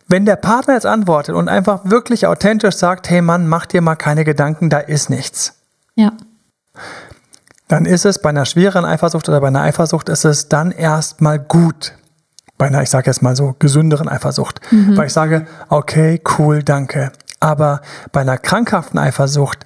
Wenn 0.07 0.25
der 0.25 0.35
Partner 0.35 0.73
jetzt 0.75 0.85
antwortet 0.85 1.35
und 1.35 1.47
einfach 1.49 1.81
wirklich 1.85 2.27
authentisch 2.27 2.75
sagt, 2.75 3.09
hey 3.09 3.21
Mann, 3.21 3.47
mach 3.47 3.65
dir 3.65 3.81
mal 3.81 3.95
keine 3.95 4.23
Gedanken, 4.25 4.69
da 4.69 4.79
ist 4.79 5.09
nichts 5.09 5.53
Ja. 5.95 6.11
dann 7.67 7.85
ist 7.85 8.05
es 8.05 8.19
bei 8.19 8.29
einer 8.29 8.45
schwereren 8.45 8.85
Eifersucht 8.85 9.27
oder 9.29 9.41
bei 9.41 9.47
einer 9.47 9.61
Eifersucht 9.61 10.09
ist 10.09 10.25
es 10.25 10.49
dann 10.49 10.71
erstmal 10.71 11.39
gut. 11.39 11.93
Bei 12.57 12.67
einer, 12.67 12.83
ich 12.83 12.89
sage 12.89 13.07
jetzt 13.09 13.21
mal 13.23 13.35
so, 13.35 13.55
gesünderen 13.57 14.07
Eifersucht. 14.07 14.59
Weil 14.95 15.07
ich 15.07 15.13
sage, 15.13 15.47
okay, 15.69 16.21
cool, 16.37 16.61
danke. 16.61 17.11
Aber 17.39 17.81
bei 18.11 18.21
einer 18.21 18.37
krankhaften 18.37 18.99
Eifersucht 18.99 19.65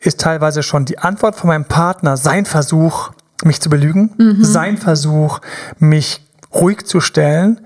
ist 0.00 0.20
teilweise 0.20 0.62
schon 0.62 0.84
die 0.84 0.98
Antwort 0.98 1.36
von 1.36 1.48
meinem 1.48 1.64
Partner 1.66 2.16
sein 2.16 2.44
Versuch, 2.44 3.12
mich 3.44 3.60
zu 3.60 3.70
belügen, 3.70 4.14
sein 4.40 4.76
Versuch, 4.78 5.40
mich 5.78 6.26
ruhig 6.52 6.86
zu 6.86 7.00
stellen. 7.00 7.60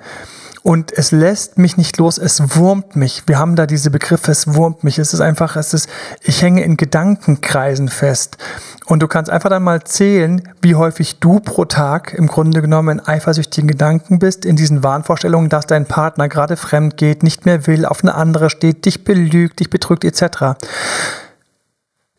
Und 0.68 0.92
es 0.92 1.12
lässt 1.12 1.56
mich 1.56 1.78
nicht 1.78 1.96
los, 1.96 2.18
es 2.18 2.54
wurmt 2.54 2.94
mich. 2.94 3.22
Wir 3.24 3.38
haben 3.38 3.56
da 3.56 3.64
diese 3.64 3.90
Begriffe, 3.90 4.30
es 4.30 4.52
wurmt 4.52 4.84
mich. 4.84 4.98
Es 4.98 5.14
ist 5.14 5.20
einfach, 5.22 5.56
es 5.56 5.72
ist, 5.72 5.88
ich 6.20 6.42
hänge 6.42 6.62
in 6.62 6.76
Gedankenkreisen 6.76 7.88
fest. 7.88 8.36
Und 8.84 9.02
du 9.02 9.08
kannst 9.08 9.30
einfach 9.30 9.48
dann 9.48 9.62
mal 9.62 9.82
zählen, 9.84 10.46
wie 10.60 10.74
häufig 10.74 11.20
du 11.20 11.40
pro 11.40 11.64
Tag 11.64 12.12
im 12.12 12.26
Grunde 12.26 12.60
genommen 12.60 12.98
in 12.98 13.06
eifersüchtigen 13.06 13.66
Gedanken 13.66 14.18
bist, 14.18 14.44
in 14.44 14.56
diesen 14.56 14.82
Wahnvorstellungen, 14.82 15.48
dass 15.48 15.64
dein 15.64 15.86
Partner 15.86 16.28
gerade 16.28 16.58
fremd 16.58 16.98
geht, 16.98 17.22
nicht 17.22 17.46
mehr 17.46 17.66
will, 17.66 17.86
auf 17.86 18.04
eine 18.04 18.14
andere 18.14 18.50
steht, 18.50 18.84
dich 18.84 19.04
belügt, 19.04 19.60
dich 19.60 19.70
betrügt 19.70 20.04
etc. 20.04 20.58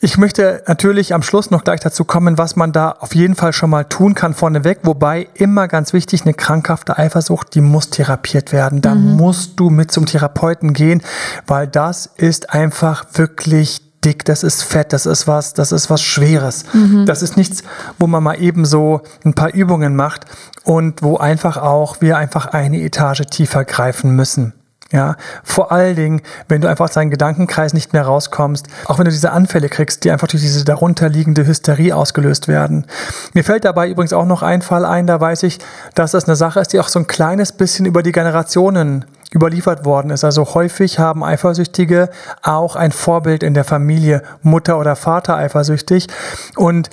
Ich 0.01 0.17
möchte 0.17 0.63
natürlich 0.65 1.13
am 1.13 1.23
Schluss 1.23 1.51
noch 1.51 1.65
gleich 1.65 1.81
dazu 1.81 2.05
kommen, 2.05 2.37
was 2.37 2.55
man 2.55 2.71
da 2.71 2.91
auf 2.91 3.13
jeden 3.15 3.35
Fall 3.35 3.51
schon 3.51 3.69
mal 3.69 3.83
tun 3.83 4.15
kann 4.15 4.33
vorneweg. 4.33 4.79
Wobei 4.83 5.27
immer 5.33 5.67
ganz 5.67 5.91
wichtig, 5.91 6.21
eine 6.21 6.33
krankhafte 6.33 6.97
Eifersucht, 6.97 7.53
die 7.53 7.59
muss 7.59 7.89
therapiert 7.89 8.53
werden. 8.53 8.81
Da 8.81 8.95
musst 8.95 9.59
du 9.59 9.69
mit 9.69 9.91
zum 9.91 10.05
Therapeuten 10.05 10.71
gehen, 10.71 11.01
weil 11.47 11.67
das 11.67 12.05
ist 12.15 12.53
einfach 12.53 13.07
wirklich 13.11 13.81
dick, 14.05 14.23
das 14.23 14.43
ist 14.43 14.63
fett, 14.63 14.93
das 14.93 15.05
ist 15.05 15.27
was, 15.27 15.53
das 15.53 15.73
ist 15.73 15.89
was 15.89 16.01
Schweres. 16.01 16.63
Das 17.05 17.21
ist 17.21 17.35
nichts, 17.35 17.63
wo 17.97 18.07
man 18.07 18.23
mal 18.23 18.41
eben 18.41 18.63
so 18.63 19.01
ein 19.25 19.33
paar 19.33 19.53
Übungen 19.53 19.97
macht 19.97 20.25
und 20.63 21.03
wo 21.03 21.17
einfach 21.17 21.57
auch 21.57 21.99
wir 21.99 22.17
einfach 22.17 22.45
eine 22.45 22.81
Etage 22.81 23.23
tiefer 23.29 23.65
greifen 23.65 24.15
müssen. 24.15 24.53
Ja, 24.91 25.17
vor 25.43 25.71
allen 25.71 25.95
Dingen, 25.95 26.21
wenn 26.47 26.61
du 26.61 26.67
einfach 26.67 26.85
aus 26.85 26.93
deinem 26.93 27.11
Gedankenkreis 27.11 27.73
nicht 27.73 27.93
mehr 27.93 28.03
rauskommst, 28.03 28.67
auch 28.85 28.97
wenn 28.97 29.05
du 29.05 29.11
diese 29.11 29.31
Anfälle 29.31 29.69
kriegst, 29.69 30.03
die 30.03 30.09
einfach 30.09 30.27
durch 30.27 30.41
diese 30.41 30.65
darunterliegende 30.65 31.45
Hysterie 31.45 31.95
ausgelöst 31.95 32.47
werden. 32.47 32.87
Mir 33.33 33.43
fällt 33.43 33.65
dabei 33.65 33.87
übrigens 33.87 34.13
auch 34.13 34.25
noch 34.25 34.41
ein 34.41 34.63
Fall 34.63 34.85
ein, 34.85 35.05
da 35.05 35.21
weiß 35.21 35.43
ich, 35.43 35.59
dass 35.93 36.11
das 36.11 36.25
eine 36.25 36.35
Sache 36.35 36.59
ist, 36.59 36.73
die 36.73 36.79
auch 36.79 36.87
so 36.87 36.97
ein 36.97 37.05
kleines 37.05 37.51
bisschen 37.51 37.85
über 37.85 38.01
die 38.01 38.11
Generationen 38.11 39.05
überliefert 39.31 39.85
worden 39.85 40.09
ist. 40.09 40.23
Also 40.23 40.55
häufig 40.55 40.97
haben 40.97 41.23
Eifersüchtige 41.23 42.09
auch 42.41 42.75
ein 42.75 42.91
Vorbild 42.91 43.43
in 43.43 43.53
der 43.53 43.65
Familie, 43.65 44.23
Mutter 44.41 44.79
oder 44.79 44.95
Vater 44.95 45.35
eifersüchtig 45.35 46.07
und 46.55 46.89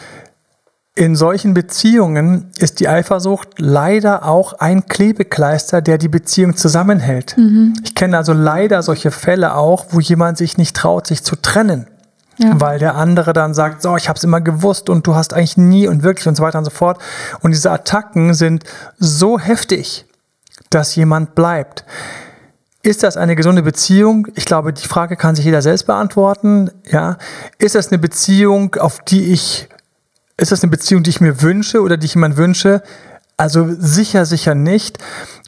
in 0.97 1.15
solchen 1.15 1.53
Beziehungen 1.53 2.51
ist 2.59 2.81
die 2.81 2.89
Eifersucht 2.89 3.59
leider 3.59 4.25
auch 4.25 4.55
ein 4.55 4.87
Klebekleister, 4.87 5.83
der 5.83 5.99
die 5.99 6.09
Beziehung 6.09 6.57
zusammenhält. 6.57 7.37
Mhm. 7.37 7.75
Ich 7.85 7.95
kenne 7.95 8.17
also 8.17 8.33
leider 8.33 8.83
solche 8.83 9.11
Fälle 9.11 9.55
auch, 9.55 9.87
wo 9.91 10.01
jemand 10.01 10.39
sich 10.39 10.57
nicht 10.57 10.75
traut, 10.75 11.07
sich 11.07 11.23
zu 11.23 11.37
trennen. 11.37 11.87
Ja. 12.39 12.59
Weil 12.61 12.79
der 12.79 12.95
andere 12.97 13.35
dann 13.35 13.53
sagt, 13.53 13.83
so, 13.83 13.97
ich 13.97 14.09
habe 14.09 14.17
es 14.17 14.25
immer 14.25 14.41
gewusst 14.41 14.89
und 14.89 15.07
du 15.07 15.15
hast 15.15 15.35
eigentlich 15.35 15.59
nie 15.59 15.87
und 15.87 16.03
wirklich 16.03 16.27
und 16.29 16.35
so 16.35 16.43
weiter 16.43 16.59
und 16.59 16.65
so 16.65 16.71
fort. 16.71 16.99
Und 17.43 17.51
diese 17.51 17.71
Attacken 17.71 18.33
sind 18.33 18.65
so 18.99 19.39
heftig, 19.39 20.07
dass 20.71 20.97
jemand 20.97 21.35
bleibt. 21.35 21.85
Ist 22.83 23.03
das 23.03 23.19
eine 23.19 23.37
gesunde 23.37 23.63
Beziehung? 23.63 24.29
Ich 24.35 24.47
glaube, 24.47 24.73
die 24.73 24.87
Frage 24.87 25.17
kann 25.17 25.35
sich 25.35 25.45
jeder 25.45 25.61
selbst 25.61 25.87
beantworten. 25.87 26.71
Ja, 26.91 27.19
ist 27.59 27.75
das 27.75 27.89
eine 27.89 27.99
Beziehung, 27.99 28.77
auf 28.77 29.01
die 29.01 29.33
ich 29.33 29.69
ist 30.37 30.53
das 30.53 30.63
eine 30.63 30.71
Beziehung, 30.71 31.03
die 31.03 31.11
ich 31.11 31.21
mir 31.21 31.43
wünsche 31.43 31.81
oder 31.81 31.97
die 31.97 32.07
ich 32.07 32.15
jemand 32.15 32.37
wünsche? 32.37 32.83
Also 33.37 33.67
sicher, 33.79 34.25
sicher 34.25 34.55
nicht. 34.55 34.99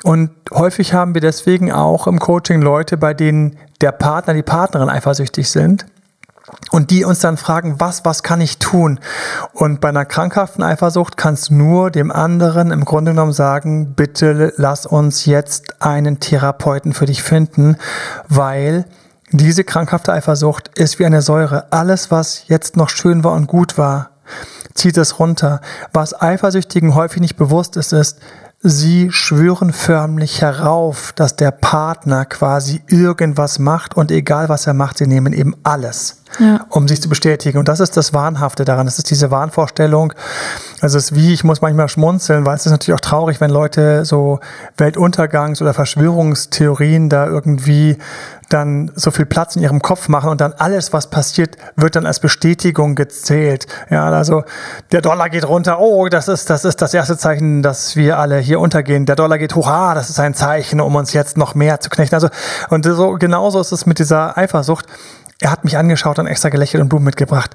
Und 0.02 0.30
häufig 0.52 0.92
haben 0.92 1.14
wir 1.14 1.20
deswegen 1.20 1.72
auch 1.72 2.06
im 2.06 2.18
Coaching 2.18 2.60
Leute, 2.60 2.96
bei 2.96 3.14
denen 3.14 3.56
der 3.80 3.92
Partner, 3.92 4.34
die 4.34 4.42
Partnerin 4.42 4.88
eifersüchtig 4.88 5.50
sind. 5.50 5.86
Und 6.70 6.90
die 6.90 7.04
uns 7.04 7.20
dann 7.20 7.36
fragen, 7.36 7.78
was, 7.78 8.06
was 8.06 8.22
kann 8.22 8.40
ich 8.40 8.58
tun? 8.58 9.00
Und 9.52 9.82
bei 9.82 9.90
einer 9.90 10.06
krankhaften 10.06 10.64
Eifersucht 10.64 11.18
kannst 11.18 11.50
du 11.50 11.54
nur 11.54 11.90
dem 11.90 12.10
anderen 12.10 12.70
im 12.70 12.86
Grunde 12.86 13.12
genommen 13.12 13.34
sagen, 13.34 13.92
bitte 13.94 14.54
lass 14.56 14.86
uns 14.86 15.26
jetzt 15.26 15.82
einen 15.82 16.20
Therapeuten 16.20 16.94
für 16.94 17.04
dich 17.04 17.22
finden, 17.22 17.76
weil 18.28 18.86
diese 19.30 19.62
krankhafte 19.62 20.12
Eifersucht 20.12 20.68
ist 20.68 20.98
wie 20.98 21.04
eine 21.04 21.20
Säure. 21.20 21.70
Alles, 21.70 22.10
was 22.10 22.48
jetzt 22.48 22.78
noch 22.78 22.88
schön 22.88 23.24
war 23.24 23.32
und 23.32 23.46
gut 23.46 23.76
war, 23.76 24.10
zieht 24.74 24.96
es 24.96 25.18
runter. 25.18 25.60
Was 25.92 26.20
Eifersüchtigen 26.20 26.94
häufig 26.94 27.20
nicht 27.20 27.36
bewusst 27.36 27.76
ist, 27.76 27.92
ist, 27.92 28.18
sie 28.60 29.10
schwören 29.12 29.72
förmlich 29.72 30.42
herauf, 30.42 31.12
dass 31.14 31.36
der 31.36 31.52
Partner 31.52 32.24
quasi 32.24 32.82
irgendwas 32.88 33.58
macht 33.58 33.96
und 33.96 34.10
egal 34.10 34.48
was 34.48 34.66
er 34.66 34.74
macht, 34.74 34.98
sie 34.98 35.06
nehmen 35.06 35.32
eben 35.32 35.54
alles, 35.62 36.17
ja. 36.38 36.66
um 36.70 36.88
sich 36.88 37.02
zu 37.02 37.08
bestätigen. 37.08 37.58
Und 37.58 37.68
das 37.68 37.80
ist 37.80 37.96
das 37.96 38.12
Wahnhafte 38.12 38.64
daran. 38.64 38.86
Das 38.86 38.98
ist 38.98 39.10
diese 39.10 39.30
Wahnvorstellung. 39.30 40.12
Also 40.80 40.98
es 40.98 41.10
ist 41.10 41.14
wie, 41.14 41.32
ich 41.32 41.44
muss 41.44 41.60
manchmal 41.60 41.88
schmunzeln, 41.88 42.46
weil 42.46 42.56
es 42.56 42.66
ist 42.66 42.72
natürlich 42.72 42.96
auch 42.96 43.04
traurig, 43.04 43.40
wenn 43.40 43.50
Leute 43.50 44.04
so 44.04 44.40
Weltuntergangs- 44.76 45.60
oder 45.60 45.74
Verschwörungstheorien 45.74 47.08
da 47.08 47.26
irgendwie 47.26 47.98
dann 48.48 48.90
so 48.94 49.10
viel 49.10 49.26
Platz 49.26 49.56
in 49.56 49.62
ihrem 49.62 49.82
Kopf 49.82 50.08
machen 50.08 50.30
und 50.30 50.40
dann 50.40 50.54
alles, 50.54 50.92
was 50.92 51.10
passiert, 51.10 51.56
wird 51.76 51.96
dann 51.96 52.06
als 52.06 52.20
Bestätigung 52.20 52.94
gezählt. 52.94 53.66
Ja, 53.90 54.08
also 54.08 54.44
der 54.90 55.02
Dollar 55.02 55.28
geht 55.28 55.46
runter, 55.46 55.78
oh, 55.80 56.08
das 56.08 56.28
ist, 56.28 56.48
das 56.48 56.64
ist 56.64 56.80
das 56.80 56.94
erste 56.94 57.18
Zeichen, 57.18 57.62
dass 57.62 57.96
wir 57.96 58.18
alle 58.18 58.38
hier 58.38 58.60
untergehen. 58.60 59.04
Der 59.04 59.16
Dollar 59.16 59.38
geht 59.38 59.54
hoch, 59.54 59.68
ah, 59.68 59.94
das 59.94 60.08
ist 60.08 60.18
ein 60.18 60.34
Zeichen, 60.34 60.80
um 60.80 60.96
uns 60.96 61.12
jetzt 61.12 61.36
noch 61.36 61.54
mehr 61.54 61.80
zu 61.80 61.90
knechten. 61.90 62.14
Also, 62.14 62.28
und 62.70 62.84
so, 62.84 63.12
genauso 63.14 63.60
ist 63.60 63.72
es 63.72 63.84
mit 63.84 63.98
dieser 63.98 64.38
Eifersucht. 64.38 64.86
Er 65.40 65.50
hat 65.50 65.64
mich 65.64 65.76
angeschaut 65.76 66.18
und 66.18 66.26
extra 66.26 66.48
gelächelt 66.48 66.82
und 66.82 66.88
Blumen 66.88 67.04
mitgebracht. 67.04 67.54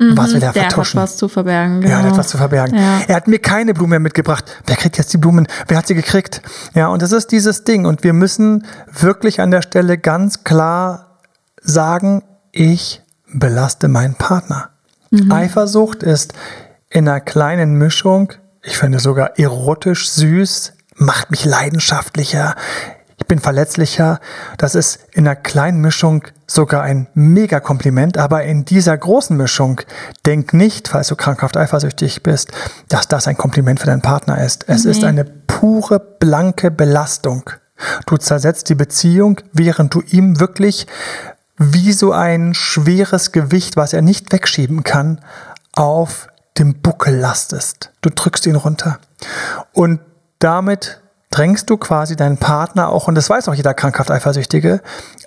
Mhm, 0.00 0.16
was 0.16 0.32
will 0.32 0.42
er 0.42 0.52
der 0.52 0.62
vertuschen? 0.62 0.96
Der 0.96 1.02
hat 1.02 1.10
was 1.10 1.16
zu 1.16 1.28
verbergen. 1.28 1.80
Genau. 1.82 1.92
Ja, 1.92 2.00
er 2.00 2.10
hat 2.10 2.18
was 2.18 2.28
zu 2.28 2.38
verbergen. 2.38 2.76
Ja. 2.76 3.00
Er 3.06 3.16
hat 3.16 3.28
mir 3.28 3.38
keine 3.38 3.74
Blumen 3.74 3.90
mehr 3.90 4.00
mitgebracht. 4.00 4.44
Wer 4.66 4.76
kriegt 4.76 4.96
jetzt 4.98 5.12
die 5.12 5.18
Blumen? 5.18 5.46
Wer 5.68 5.76
hat 5.76 5.86
sie 5.86 5.94
gekriegt? 5.94 6.42
Ja, 6.74 6.88
und 6.88 7.02
das 7.02 7.12
ist 7.12 7.30
dieses 7.32 7.64
Ding. 7.64 7.84
Und 7.84 8.02
wir 8.02 8.14
müssen 8.14 8.66
wirklich 8.90 9.40
an 9.40 9.50
der 9.50 9.62
Stelle 9.62 9.98
ganz 9.98 10.42
klar 10.42 11.18
sagen, 11.60 12.22
ich 12.50 13.02
belaste 13.32 13.88
meinen 13.88 14.14
Partner. 14.14 14.70
Mhm. 15.10 15.30
Eifersucht 15.30 16.02
ist 16.02 16.32
in 16.88 17.08
einer 17.08 17.20
kleinen 17.20 17.74
Mischung, 17.74 18.32
ich 18.62 18.78
finde 18.78 18.98
sogar 18.98 19.38
erotisch 19.38 20.10
süß, 20.10 20.72
macht 20.96 21.30
mich 21.30 21.44
leidenschaftlicher, 21.44 22.56
ich 23.20 23.26
bin 23.26 23.38
verletzlicher. 23.38 24.18
Das 24.56 24.74
ist 24.74 24.98
in 25.12 25.28
einer 25.28 25.36
kleinen 25.36 25.80
Mischung 25.80 26.24
sogar 26.46 26.82
ein 26.82 27.06
Mega-Kompliment, 27.14 28.18
aber 28.18 28.44
in 28.44 28.64
dieser 28.64 28.96
großen 28.96 29.36
Mischung 29.36 29.82
denk 30.26 30.52
nicht, 30.54 30.88
falls 30.88 31.08
du 31.08 31.16
krankhaft 31.16 31.56
eifersüchtig 31.56 32.22
bist, 32.22 32.50
dass 32.88 33.06
das 33.06 33.28
ein 33.28 33.36
Kompliment 33.36 33.78
für 33.78 33.86
deinen 33.86 34.02
Partner 34.02 34.42
ist. 34.42 34.64
Es 34.68 34.84
nee. 34.84 34.90
ist 34.90 35.04
eine 35.04 35.24
pure, 35.24 36.00
blanke 36.00 36.70
Belastung. 36.70 37.50
Du 38.06 38.16
zersetzt 38.16 38.68
die 38.68 38.74
Beziehung, 38.74 39.40
während 39.52 39.94
du 39.94 40.00
ihm 40.00 40.40
wirklich 40.40 40.86
wie 41.56 41.92
so 41.92 42.12
ein 42.12 42.54
schweres 42.54 43.32
Gewicht, 43.32 43.76
was 43.76 43.92
er 43.92 44.02
nicht 44.02 44.32
wegschieben 44.32 44.82
kann, 44.82 45.20
auf 45.74 46.28
dem 46.58 46.80
Buckel 46.80 47.16
lastest. 47.16 47.92
Du 48.00 48.08
drückst 48.08 48.46
ihn 48.46 48.56
runter. 48.56 48.98
Und 49.72 50.00
damit 50.38 51.00
drängst 51.30 51.70
du 51.70 51.76
quasi 51.76 52.16
deinen 52.16 52.36
Partner 52.36 52.88
auch, 52.90 53.08
und 53.08 53.14
das 53.14 53.30
weiß 53.30 53.48
auch 53.48 53.54
jeder 53.54 53.72
krankhaft 53.72 54.10
Eifersüchtige, 54.10 54.80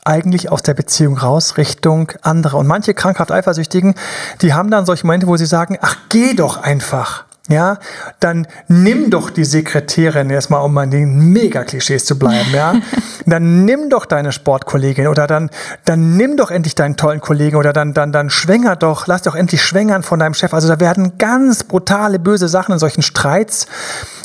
eigentlich 0.06 0.52
aus 0.52 0.62
der 0.62 0.74
Beziehung 0.74 1.18
raus 1.18 1.58
Richtung 1.58 2.12
andere. 2.22 2.58
Und 2.58 2.68
manche 2.68 2.94
krankhaft 2.94 3.32
Eifersüchtigen, 3.32 3.96
die 4.42 4.54
haben 4.54 4.70
dann 4.70 4.86
solche 4.86 5.06
Momente, 5.06 5.28
wo 5.28 5.38
sie 5.38 5.46
sagen, 5.46 5.78
ach, 5.82 5.96
geh 6.10 6.34
doch 6.34 6.62
einfach. 6.62 7.26
Ja, 7.50 7.80
dann 8.22 8.48
nimm 8.70 9.10
doch 9.10 9.30
die 9.30 9.44
Sekretärin 9.44 10.30
erstmal, 10.30 10.64
um 10.64 10.78
an 10.78 10.92
den 10.92 11.34
Mega-Klischees 11.34 12.06
zu 12.06 12.18
bleiben, 12.18 12.52
ja. 12.54 12.76
Dann 13.26 13.66
nimm 13.66 13.90
doch 13.90 14.06
deine 14.06 14.34
Sportkollegin 14.34 15.08
oder 15.08 15.28
dann, 15.28 15.50
dann 15.86 16.18
nimm 16.18 16.36
doch 16.36 16.52
endlich 16.52 16.76
deinen 16.76 16.98
tollen 16.98 17.22
Kollegen 17.22 17.56
oder 17.56 17.72
dann, 17.72 17.94
dann, 17.94 18.12
dann 18.12 18.30
schwänger 18.30 18.76
doch, 18.76 19.08
lass 19.08 19.22
doch 19.22 19.36
endlich 19.36 19.64
schwängern 19.64 20.04
von 20.04 20.20
deinem 20.20 20.34
Chef. 20.34 20.54
Also 20.54 20.68
da 20.68 20.82
werden 20.82 21.18
ganz 21.18 21.64
brutale, 21.64 22.20
böse 22.20 22.50
Sachen 22.50 22.74
in 22.74 22.80
solchen 22.80 23.02
Streits 23.02 23.68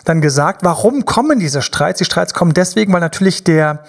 dann 0.04 0.20
gesagt. 0.20 0.64
Warum 0.64 1.04
kommen 1.04 1.38
diese 1.38 1.62
Streits? 1.62 1.98
Die 1.98 2.04
Streits 2.04 2.34
kommen 2.34 2.54
deswegen, 2.54 2.92
weil 2.92 3.00
natürlich 3.00 3.44
der, 3.44 3.84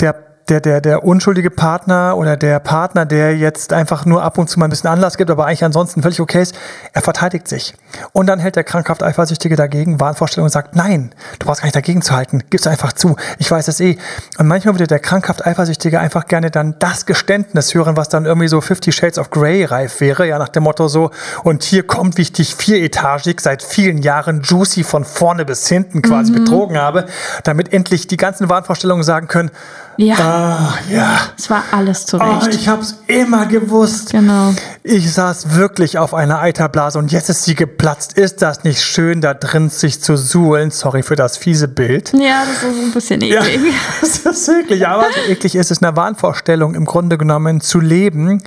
der 0.00 0.25
der, 0.48 0.60
der, 0.60 0.80
der 0.80 1.04
unschuldige 1.04 1.50
Partner 1.50 2.16
oder 2.16 2.36
der 2.36 2.60
Partner, 2.60 3.04
der 3.04 3.36
jetzt 3.36 3.72
einfach 3.72 4.06
nur 4.06 4.22
ab 4.22 4.38
und 4.38 4.48
zu 4.48 4.60
mal 4.60 4.66
ein 4.66 4.70
bisschen 4.70 4.88
Anlass 4.88 5.16
gibt, 5.16 5.30
aber 5.30 5.46
eigentlich 5.46 5.64
ansonsten 5.64 6.02
völlig 6.02 6.20
okay 6.20 6.42
ist, 6.42 6.54
er 6.92 7.02
verteidigt 7.02 7.48
sich. 7.48 7.74
Und 8.12 8.26
dann 8.26 8.38
hält 8.38 8.54
der 8.54 8.62
krankhaft 8.62 9.02
Eifersüchtige 9.02 9.56
dagegen 9.56 9.98
Wahnvorstellung 9.98 10.44
und 10.44 10.52
sagt, 10.52 10.76
nein, 10.76 11.12
du 11.38 11.46
brauchst 11.46 11.62
gar 11.62 11.66
nicht 11.66 11.74
dagegen 11.74 12.00
zu 12.00 12.14
halten, 12.14 12.44
gib's 12.48 12.66
einfach 12.66 12.92
zu, 12.92 13.16
ich 13.38 13.50
weiß 13.50 13.66
es 13.66 13.80
eh. 13.80 13.98
Und 14.38 14.46
manchmal 14.46 14.74
würde 14.74 14.86
der 14.86 15.00
krankhaft 15.00 15.44
Eifersüchtige 15.44 15.98
einfach 15.98 16.26
gerne 16.26 16.52
dann 16.52 16.76
das 16.78 17.06
Geständnis 17.06 17.74
hören, 17.74 17.96
was 17.96 18.08
dann 18.08 18.24
irgendwie 18.24 18.48
so 18.48 18.60
50 18.60 18.94
Shades 18.94 19.18
of 19.18 19.30
Grey 19.30 19.64
reif 19.64 20.00
wäre, 20.00 20.28
ja, 20.28 20.38
nach 20.38 20.48
dem 20.50 20.62
Motto 20.62 20.86
so, 20.86 21.10
und 21.42 21.64
hier 21.64 21.84
kommt, 21.84 22.18
wie 22.18 22.22
ich 22.22 22.32
dich 22.32 22.54
vieretagig 22.56 23.40
seit 23.40 23.64
vielen 23.64 23.98
Jahren 23.98 24.42
juicy 24.42 24.84
von 24.84 25.04
vorne 25.04 25.44
bis 25.44 25.66
hinten 25.66 26.02
quasi 26.02 26.30
mhm. 26.30 26.36
betrogen 26.36 26.78
habe, 26.78 27.06
damit 27.42 27.72
endlich 27.72 28.06
die 28.06 28.16
ganzen 28.16 28.48
Wahnvorstellungen 28.48 29.02
sagen 29.02 29.26
können, 29.26 29.50
ja. 29.96 30.16
Ah, 30.18 30.74
ja. 30.90 31.18
Es 31.36 31.48
war 31.50 31.64
alles 31.72 32.06
zurecht. 32.06 32.42
Oh, 32.44 32.48
ich 32.48 32.68
hab's 32.68 32.98
immer 33.06 33.46
gewusst. 33.46 34.10
Genau. 34.10 34.54
Ich 34.82 35.12
saß 35.12 35.54
wirklich 35.54 35.98
auf 35.98 36.14
einer 36.14 36.40
Eiterblase 36.40 36.98
und 36.98 37.12
jetzt 37.12 37.30
ist 37.30 37.44
sie 37.44 37.54
geplatzt. 37.54 38.14
Ist 38.14 38.42
das 38.42 38.64
nicht 38.64 38.82
schön, 38.82 39.20
da 39.20 39.34
drin 39.34 39.70
sich 39.70 40.02
zu 40.02 40.16
suhlen? 40.16 40.70
Sorry 40.70 41.02
für 41.02 41.16
das 41.16 41.36
fiese 41.36 41.68
Bild. 41.68 42.12
Ja, 42.12 42.44
das 42.44 42.62
ist 42.62 42.82
ein 42.82 42.92
bisschen 42.92 43.22
eklig. 43.22 43.54
Ja, 43.54 43.70
das 44.00 44.24
ist 44.24 44.48
eklig. 44.48 44.86
Aber 44.86 45.06
so 45.12 45.30
eklig 45.30 45.54
ist 45.54 45.70
es 45.70 45.82
eine 45.82 45.96
Wahnvorstellung 45.96 46.74
im 46.74 46.84
Grunde 46.84 47.18
genommen 47.18 47.60
zu 47.60 47.80
leben. 47.80 48.42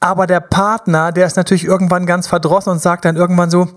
Aber 0.00 0.26
der 0.26 0.40
Partner, 0.40 1.12
der 1.12 1.26
ist 1.26 1.36
natürlich 1.36 1.64
irgendwann 1.64 2.06
ganz 2.06 2.26
verdrossen 2.28 2.72
und 2.72 2.80
sagt 2.80 3.04
dann 3.04 3.16
irgendwann 3.16 3.50
so, 3.50 3.68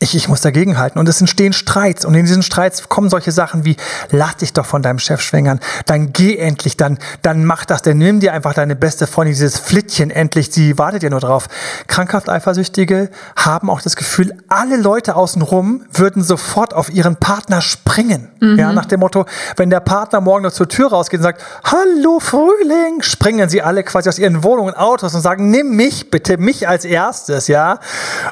ich, 0.00 0.14
ich 0.14 0.28
muss 0.28 0.40
dagegenhalten. 0.40 0.98
Und 0.98 1.08
es 1.08 1.20
entstehen 1.20 1.52
Streits. 1.52 2.04
Und 2.04 2.14
in 2.14 2.24
diesen 2.24 2.42
Streits 2.42 2.88
kommen 2.88 3.08
solche 3.08 3.32
Sachen 3.32 3.64
wie, 3.64 3.76
lass 4.10 4.36
dich 4.36 4.52
doch 4.52 4.66
von 4.66 4.82
deinem 4.82 4.98
Chef 4.98 5.20
schwängern. 5.20 5.60
Dann 5.86 6.12
geh 6.12 6.36
endlich, 6.36 6.76
dann, 6.76 6.98
dann 7.22 7.44
mach 7.44 7.64
das. 7.64 7.82
Dann 7.82 7.98
nimm 7.98 8.20
dir 8.20 8.32
einfach 8.32 8.54
deine 8.54 8.76
beste 8.76 9.06
Freundin, 9.06 9.34
dieses 9.34 9.58
Flittchen 9.58 10.10
endlich. 10.10 10.52
Sie 10.52 10.78
wartet 10.78 11.02
ja 11.02 11.10
nur 11.10 11.20
drauf. 11.20 11.48
Krankhaft 11.86 12.28
Eifersüchtige 12.28 13.10
haben 13.36 13.70
auch 13.70 13.80
das 13.80 13.96
Gefühl, 13.96 14.36
alle 14.48 14.76
Leute 14.76 15.16
außenrum 15.16 15.84
würden 15.92 16.22
sofort 16.22 16.74
auf 16.74 16.90
ihren 16.90 17.16
Partner 17.16 17.60
springen. 17.60 18.28
Mhm. 18.40 18.58
Ja, 18.58 18.72
nach 18.72 18.86
dem 18.86 19.00
Motto, 19.00 19.26
wenn 19.56 19.70
der 19.70 19.80
Partner 19.80 20.20
morgen 20.20 20.44
noch 20.44 20.52
zur 20.52 20.68
Tür 20.68 20.88
rausgeht 20.88 21.20
und 21.20 21.24
sagt, 21.24 21.42
hallo 21.64 22.20
Frühling, 22.20 23.02
springen 23.02 23.48
sie 23.48 23.62
alle 23.62 23.84
quasi 23.84 24.08
aus 24.08 24.18
ihren 24.18 24.42
Wohnungen, 24.42 24.74
Autos 24.74 25.14
und 25.14 25.20
sagen, 25.20 25.50
nimm 25.50 25.76
mich 25.76 26.10
bitte, 26.10 26.36
mich 26.36 26.68
als 26.68 26.84
erstes, 26.84 27.48
ja. 27.48 27.78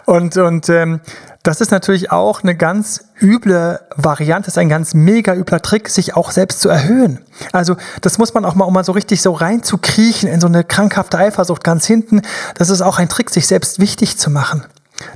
Und, 0.05 0.37
und, 0.37 0.69
ähm, 0.69 1.01
das 1.43 1.61
ist 1.61 1.73
natürlich 1.73 2.13
auch 2.13 2.43
eine 2.43 2.55
ganz 2.55 3.05
üble 3.21 3.81
Variante, 3.97 4.47
das 4.47 4.55
ist 4.55 4.59
ein 4.59 4.69
ganz 4.69 4.95
mega 4.95 5.35
übler 5.35 5.61
Trick, 5.61 5.89
sich 5.89 6.15
auch 6.15 6.31
selbst 6.31 6.61
zu 6.61 6.69
erhöhen. 6.69 7.19
Also 7.53 7.77
das 8.01 8.19
muss 8.19 8.33
man 8.33 8.45
auch 8.45 8.55
mal, 8.55 8.65
um 8.65 8.73
mal 8.73 8.85
so 8.85 8.93
richtig 8.93 9.23
so 9.23 9.33
reinzukriechen 9.33 10.29
in 10.29 10.41
so 10.41 10.47
eine 10.47 10.63
krankhafte 10.63 11.19
Eifersucht 11.19 11.65
ganz 11.65 11.85
hinten, 11.85 12.23
das 12.55 12.71
ist 12.71 12.81
auch 12.81 12.99
ein 12.99 13.09
Trick, 13.09 13.31
sich 13.31 13.47
selbst 13.47 13.81
wichtig 13.81 14.19
zu 14.19 14.31
machen. 14.31 14.65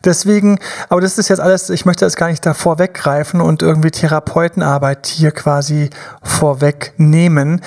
Deswegen, 0.05 0.59
aber 0.89 1.01
das 1.01 1.17
ist 1.17 1.29
jetzt 1.29 1.39
alles, 1.39 1.71
ich 1.71 1.87
möchte 1.87 2.05
das 2.05 2.17
gar 2.17 2.29
nicht 2.29 2.45
davor 2.45 2.79
weggreifen 2.81 3.41
und 3.41 3.63
irgendwie 3.63 3.93
Therapeutenarbeit 3.93 5.07
hier 5.07 5.31
quasi 5.31 5.91
vorwegnehmen. 6.23 7.61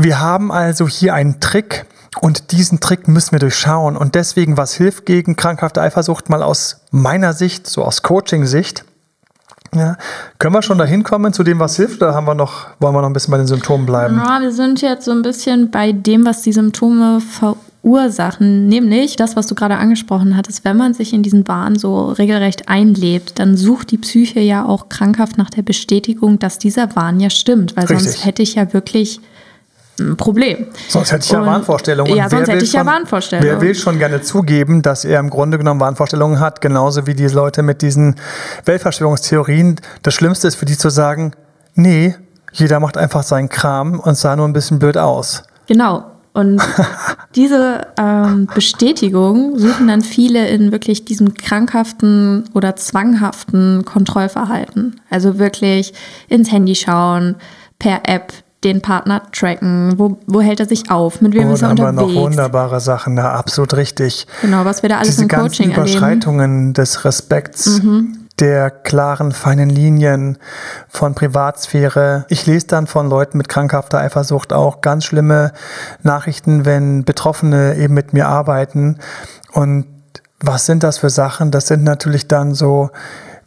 Wir 0.00 0.20
haben 0.20 0.52
also 0.52 0.86
hier 0.86 1.14
einen 1.14 1.40
Trick, 1.40 1.86
und 2.20 2.52
diesen 2.52 2.80
Trick 2.80 3.06
müssen 3.08 3.32
wir 3.32 3.38
durchschauen. 3.38 3.96
Und 3.96 4.14
deswegen, 4.14 4.56
was 4.56 4.74
hilft 4.74 5.06
gegen 5.06 5.36
krankhafte 5.36 5.80
Eifersucht, 5.80 6.30
mal 6.30 6.42
aus 6.42 6.80
meiner 6.90 7.32
Sicht, 7.32 7.66
so 7.66 7.84
aus 7.84 8.02
Coaching-Sicht, 8.02 8.84
ja, 9.74 9.96
können 10.38 10.54
wir 10.54 10.62
schon 10.62 10.78
dahin 10.78 11.02
kommen 11.02 11.32
zu 11.32 11.42
dem, 11.42 11.58
was 11.58 11.76
hilft, 11.76 12.02
oder 12.02 12.14
haben 12.14 12.26
wir 12.26 12.34
noch, 12.34 12.68
wollen 12.80 12.94
wir 12.94 13.02
noch 13.02 13.10
ein 13.10 13.12
bisschen 13.12 13.32
bei 13.32 13.36
den 13.36 13.46
Symptomen 13.46 13.84
bleiben? 13.84 14.16
Ja, 14.16 14.40
wir 14.40 14.50
sind 14.50 14.80
jetzt 14.80 15.04
so 15.04 15.10
ein 15.10 15.22
bisschen 15.22 15.70
bei 15.70 15.92
dem, 15.92 16.24
was 16.24 16.40
die 16.40 16.54
Symptome 16.54 17.20
verursachen, 17.20 18.66
nämlich 18.66 19.16
das, 19.16 19.36
was 19.36 19.46
du 19.46 19.54
gerade 19.54 19.76
angesprochen 19.76 20.38
hattest. 20.38 20.64
Wenn 20.64 20.78
man 20.78 20.94
sich 20.94 21.12
in 21.12 21.22
diesen 21.22 21.46
Wahn 21.46 21.76
so 21.76 22.06
regelrecht 22.06 22.70
einlebt, 22.70 23.38
dann 23.38 23.58
sucht 23.58 23.90
die 23.90 23.98
Psyche 23.98 24.40
ja 24.40 24.64
auch 24.64 24.88
krankhaft 24.88 25.36
nach 25.36 25.50
der 25.50 25.62
Bestätigung, 25.62 26.38
dass 26.38 26.58
dieser 26.58 26.96
Wahn 26.96 27.20
ja 27.20 27.28
stimmt, 27.28 27.76
weil 27.76 27.84
Richtig. 27.84 28.04
sonst 28.04 28.24
hätte 28.24 28.42
ich 28.42 28.54
ja 28.54 28.72
wirklich 28.72 29.20
ein 29.98 30.16
Problem. 30.16 30.66
Sonst 30.88 31.12
hätte 31.12 31.24
ich 31.24 31.30
ja 31.30 31.40
Und- 31.40 31.46
Wahnvorstellungen. 31.46 32.14
Ja, 32.16 32.28
sonst 32.28 32.48
hätte 32.48 32.64
ich 32.64 32.72
ja 32.72 32.84
Wahnvorstellungen. 32.86 33.50
Wer 33.50 33.60
will 33.60 33.74
schon 33.74 33.98
gerne 33.98 34.22
zugeben, 34.22 34.82
dass 34.82 35.04
er 35.04 35.20
im 35.20 35.30
Grunde 35.30 35.58
genommen 35.58 35.80
Wahnvorstellungen 35.80 36.40
hat, 36.40 36.60
genauso 36.60 37.06
wie 37.06 37.14
die 37.14 37.26
Leute 37.26 37.62
mit 37.62 37.82
diesen 37.82 38.16
Weltverschwörungstheorien. 38.64 39.80
Das 40.02 40.14
Schlimmste 40.14 40.48
ist 40.48 40.54
für 40.56 40.64
die 40.66 40.76
zu 40.76 40.90
sagen, 40.90 41.32
nee, 41.74 42.14
jeder 42.52 42.80
macht 42.80 42.96
einfach 42.96 43.22
seinen 43.22 43.48
Kram 43.48 44.00
und 44.00 44.16
sah 44.16 44.36
nur 44.36 44.46
ein 44.46 44.52
bisschen 44.52 44.78
blöd 44.78 44.96
aus. 44.96 45.42
Genau. 45.66 46.04
Und 46.34 46.62
diese 47.34 47.86
ähm, 47.98 48.48
Bestätigung 48.54 49.58
suchen 49.58 49.88
dann 49.88 50.02
viele 50.02 50.48
in 50.48 50.70
wirklich 50.72 51.04
diesem 51.04 51.34
krankhaften 51.34 52.48
oder 52.54 52.76
zwanghaften 52.76 53.84
Kontrollverhalten. 53.84 55.00
Also 55.10 55.38
wirklich 55.38 55.92
ins 56.28 56.52
Handy 56.52 56.74
schauen, 56.74 57.36
per 57.78 58.02
App 58.04 58.32
den 58.64 58.82
Partner 58.82 59.22
tracken, 59.32 59.94
wo, 59.98 60.18
wo 60.26 60.40
hält 60.40 60.58
er 60.60 60.66
sich 60.66 60.90
auf, 60.90 61.20
mit 61.20 61.34
wem 61.34 61.48
Oh, 61.48 61.54
ist 61.54 61.62
er 61.62 61.68
da 61.68 61.70
haben 61.70 61.78
wir 61.78 61.92
noch 61.92 62.02
unterwegs. 62.08 62.22
wunderbare 62.22 62.80
Sachen, 62.80 63.14
na, 63.14 63.32
absolut 63.32 63.74
richtig. 63.74 64.26
Genau, 64.42 64.64
was 64.64 64.82
wir 64.82 64.88
da 64.88 64.96
alles 64.98 65.10
Diese 65.10 65.22
im 65.22 65.28
ganzen 65.28 65.48
Coaching 65.48 65.70
erleben. 65.70 65.82
Mhm. 65.82 65.96
Überschreitungen 65.96 66.72
des 66.74 67.04
Respekts, 67.04 67.80
der 68.40 68.70
klaren, 68.70 69.32
feinen 69.32 69.70
Linien 69.70 70.38
von 70.88 71.14
Privatsphäre. 71.14 72.24
Ich 72.28 72.46
lese 72.46 72.66
dann 72.66 72.86
von 72.86 73.08
Leuten 73.08 73.38
mit 73.38 73.48
krankhafter 73.48 73.98
Eifersucht 73.98 74.52
auch 74.52 74.80
ganz 74.80 75.04
schlimme 75.04 75.52
Nachrichten, 76.02 76.64
wenn 76.64 77.04
Betroffene 77.04 77.76
eben 77.76 77.94
mit 77.94 78.12
mir 78.12 78.26
arbeiten. 78.26 78.98
Und 79.52 79.86
was 80.40 80.66
sind 80.66 80.82
das 80.82 80.98
für 80.98 81.10
Sachen? 81.10 81.50
Das 81.50 81.66
sind 81.68 81.84
natürlich 81.84 82.28
dann 82.28 82.54
so, 82.54 82.90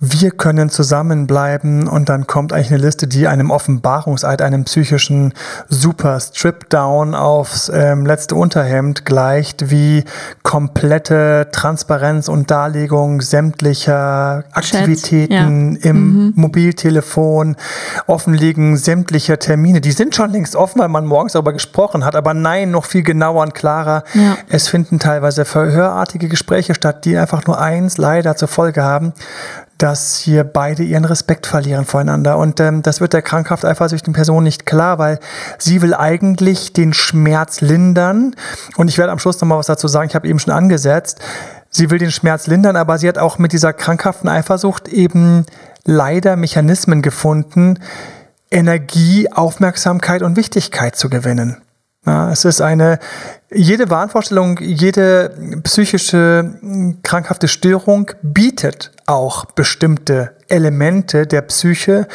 wir 0.03 0.31
können 0.31 0.71
zusammenbleiben 0.71 1.87
und 1.87 2.09
dann 2.09 2.25
kommt 2.25 2.53
eigentlich 2.53 2.71
eine 2.71 2.81
Liste, 2.81 3.07
die 3.07 3.27
einem 3.27 3.51
Offenbarungseid, 3.51 4.41
einem 4.41 4.63
psychischen 4.63 5.31
super 5.69 6.19
Strip-Down 6.19 7.13
aufs 7.13 7.71
ähm, 7.71 8.07
letzte 8.07 8.33
Unterhemd 8.33 9.05
gleicht, 9.05 9.69
wie 9.69 10.03
komplette 10.41 11.49
Transparenz 11.51 12.29
und 12.29 12.49
Darlegung 12.49 13.21
sämtlicher 13.21 14.43
Aktivitäten 14.51 15.75
im 15.75 16.33
Mobiltelefon, 16.35 17.55
Offenlegen 18.07 18.77
sämtlicher 18.77 19.37
Termine. 19.37 19.81
Die 19.81 19.91
sind 19.91 20.15
schon 20.15 20.31
längst 20.31 20.55
offen, 20.55 20.81
weil 20.81 20.89
man 20.89 21.05
morgens 21.05 21.33
darüber 21.33 21.53
gesprochen 21.53 22.05
hat, 22.05 22.15
aber 22.15 22.33
nein, 22.33 22.71
noch 22.71 22.85
viel 22.85 23.03
genauer 23.03 23.43
und 23.43 23.53
klarer. 23.53 24.03
Ja. 24.15 24.35
Es 24.49 24.67
finden 24.67 24.97
teilweise 24.97 25.45
verhörartige 25.45 26.27
Gespräche 26.27 26.73
statt, 26.73 27.05
die 27.05 27.15
einfach 27.15 27.45
nur 27.45 27.61
eins 27.61 27.99
leider 27.99 28.35
zur 28.35 28.47
Folge 28.47 28.81
haben, 28.81 29.13
dass 29.81 30.17
hier 30.19 30.43
beide 30.43 30.83
ihren 30.83 31.05
Respekt 31.05 31.47
verlieren 31.47 31.85
voreinander. 31.85 32.37
Und 32.37 32.59
ähm, 32.59 32.83
das 32.83 33.01
wird 33.01 33.13
der 33.13 33.23
krankhaft 33.23 33.65
eifersüchtigen 33.65 34.13
Person 34.13 34.43
nicht 34.43 34.67
klar, 34.67 34.99
weil 34.99 35.19
sie 35.57 35.81
will 35.81 35.95
eigentlich 35.95 36.71
den 36.71 36.93
Schmerz 36.93 37.61
lindern. 37.61 38.35
Und 38.77 38.89
ich 38.89 38.99
werde 38.99 39.11
am 39.11 39.17
Schluss 39.17 39.41
nochmal 39.41 39.57
was 39.57 39.65
dazu 39.65 39.87
sagen, 39.87 40.07
ich 40.07 40.13
habe 40.13 40.27
eben 40.27 40.37
schon 40.37 40.53
angesetzt. 40.53 41.19
Sie 41.71 41.89
will 41.89 41.97
den 41.97 42.11
Schmerz 42.11 42.45
lindern, 42.45 42.75
aber 42.75 42.99
sie 42.99 43.07
hat 43.07 43.17
auch 43.17 43.39
mit 43.39 43.53
dieser 43.53 43.73
krankhaften 43.73 44.29
Eifersucht 44.29 44.87
eben 44.87 45.47
leider 45.83 46.35
Mechanismen 46.35 47.01
gefunden, 47.01 47.79
Energie, 48.51 49.31
Aufmerksamkeit 49.31 50.21
und 50.21 50.35
Wichtigkeit 50.35 50.95
zu 50.95 51.09
gewinnen. 51.09 51.57
Ja, 52.05 52.31
es 52.31 52.45
ist 52.45 52.61
eine, 52.61 52.97
jede 53.53 53.91
Wahnvorstellung, 53.91 54.57
jede 54.59 55.59
psychische 55.63 56.55
mh, 56.61 56.95
krankhafte 57.03 57.47
Störung 57.47 58.11
bietet 58.23 58.91
auch 59.05 59.45
bestimmte 59.45 60.35
Elemente 60.47 61.27
der 61.27 61.41
Psyche, 61.43 62.07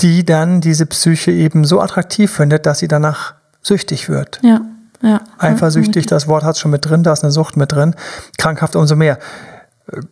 die 0.00 0.24
dann 0.24 0.60
diese 0.60 0.86
Psyche 0.86 1.32
eben 1.32 1.64
so 1.64 1.80
attraktiv 1.80 2.30
findet, 2.30 2.66
dass 2.66 2.78
sie 2.78 2.88
danach 2.88 3.34
süchtig 3.62 4.08
wird. 4.08 4.38
Ja, 4.42 4.60
ja. 5.02 5.20
Eifersüchtig, 5.38 6.06
das 6.06 6.28
Wort 6.28 6.44
hat 6.44 6.54
es 6.54 6.60
schon 6.60 6.70
mit 6.70 6.84
drin, 6.84 7.02
da 7.02 7.12
ist 7.12 7.24
eine 7.24 7.32
Sucht 7.32 7.56
mit 7.56 7.72
drin. 7.72 7.94
Krankhaft 8.38 8.76
umso 8.76 8.94
mehr. 8.94 9.18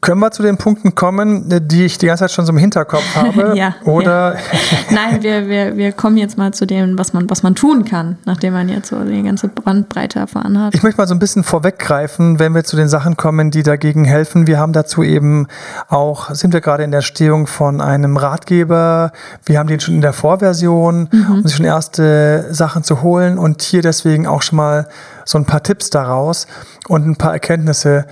Können 0.01 0.21
wir 0.21 0.31
zu 0.31 0.45
den 0.45 0.57
Punkten 0.57 0.95
kommen, 0.95 1.49
die 1.69 1.85
ich 1.85 1.99
die 1.99 2.07
ganze 2.07 2.23
Zeit 2.23 2.31
schon 2.31 2.47
so 2.47 2.53
im 2.53 2.59
Hinterkopf 2.59 3.03
habe? 3.17 3.57
Ja, 3.57 3.75
Oder 3.85 4.37
Nein, 4.91 5.21
wir, 5.25 5.49
wir, 5.49 5.77
wir 5.77 5.91
kommen 5.91 6.17
jetzt 6.17 6.39
mal 6.39 6.55
zu 6.55 6.65
dem, 6.65 6.97
was 6.97 7.13
man, 7.13 7.29
was 7.29 7.43
man 7.43 7.57
tun 7.57 7.85
kann, 7.85 8.17
nachdem 8.25 8.53
man 8.53 8.69
jetzt 8.69 8.91
so 8.91 9.03
die 9.03 9.21
ganze 9.25 9.49
Bandbreite 9.49 10.21
erfahren 10.21 10.63
hat. 10.63 10.77
Ich 10.77 10.85
möchte 10.85 11.01
mal 11.01 11.09
so 11.09 11.15
ein 11.15 11.19
bisschen 11.19 11.43
vorweggreifen, 11.43 12.39
wenn 12.39 12.55
wir 12.55 12.63
zu 12.63 12.77
den 12.77 12.89
Sachen 12.89 13.17
kommen, 13.17 13.51
die 13.51 13.65
dagegen 13.65 14.05
helfen. 14.05 14.47
Wir 14.47 14.61
haben 14.61 14.73
dazu 14.73 15.03
eben 15.03 15.49
auch, 15.89 16.31
sind 16.31 16.53
wir 16.53 16.61
gerade 16.61 16.85
in 16.85 16.93
der 16.93 17.03
Stehung 17.03 17.49
von 17.49 17.81
einem 17.81 18.17
Ratgeber. 18.17 19.11
Wir 19.45 19.59
haben 19.59 19.67
den 19.67 19.81
schon 19.81 19.97
in 19.97 20.03
der 20.03 20.13
Vorversion, 20.13 21.09
um 21.13 21.43
sich 21.43 21.57
schon 21.57 21.67
erste 21.67 22.47
Sachen 22.55 22.85
zu 22.85 23.03
holen 23.03 23.39
und 23.39 23.63
hier 23.63 23.83
deswegen 23.83 24.29
auch 24.29 24.43
schon 24.43 24.57
mal 24.57 24.87
so 25.25 25.39
ein 25.39 25.47
paar 25.47 25.63
Tipps 25.63 25.91
daraus 25.91 26.47
und 26.89 27.07
ein 27.07 27.17
paar 27.17 27.33
Erkenntnisse. 27.33 28.07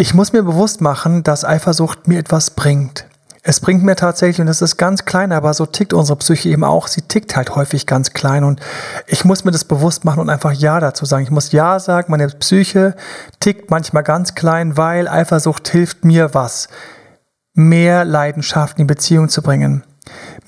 Ich 0.00 0.14
muss 0.14 0.32
mir 0.32 0.44
bewusst 0.44 0.80
machen, 0.80 1.24
dass 1.24 1.44
Eifersucht 1.44 2.06
mir 2.06 2.20
etwas 2.20 2.50
bringt. 2.50 3.06
Es 3.42 3.58
bringt 3.58 3.82
mir 3.82 3.96
tatsächlich, 3.96 4.40
und 4.40 4.46
das 4.46 4.62
ist 4.62 4.76
ganz 4.76 5.04
klein, 5.04 5.32
aber 5.32 5.52
so 5.54 5.66
tickt 5.66 5.92
unsere 5.92 6.16
Psyche 6.16 6.50
eben 6.50 6.62
auch. 6.62 6.86
Sie 6.86 7.02
tickt 7.02 7.34
halt 7.34 7.56
häufig 7.56 7.84
ganz 7.84 8.12
klein 8.12 8.44
und 8.44 8.60
ich 9.08 9.24
muss 9.24 9.44
mir 9.44 9.50
das 9.50 9.64
bewusst 9.64 10.04
machen 10.04 10.20
und 10.20 10.30
einfach 10.30 10.52
Ja 10.52 10.78
dazu 10.78 11.04
sagen. 11.04 11.24
Ich 11.24 11.32
muss 11.32 11.50
Ja 11.50 11.80
sagen, 11.80 12.12
meine 12.12 12.28
Psyche 12.28 12.94
tickt 13.40 13.72
manchmal 13.72 14.04
ganz 14.04 14.36
klein, 14.36 14.76
weil 14.76 15.08
Eifersucht 15.08 15.66
hilft 15.66 16.04
mir 16.04 16.32
was? 16.32 16.68
Mehr 17.54 18.04
Leidenschaft 18.04 18.78
in 18.78 18.86
die 18.86 18.94
Beziehung 18.94 19.28
zu 19.28 19.42
bringen. 19.42 19.82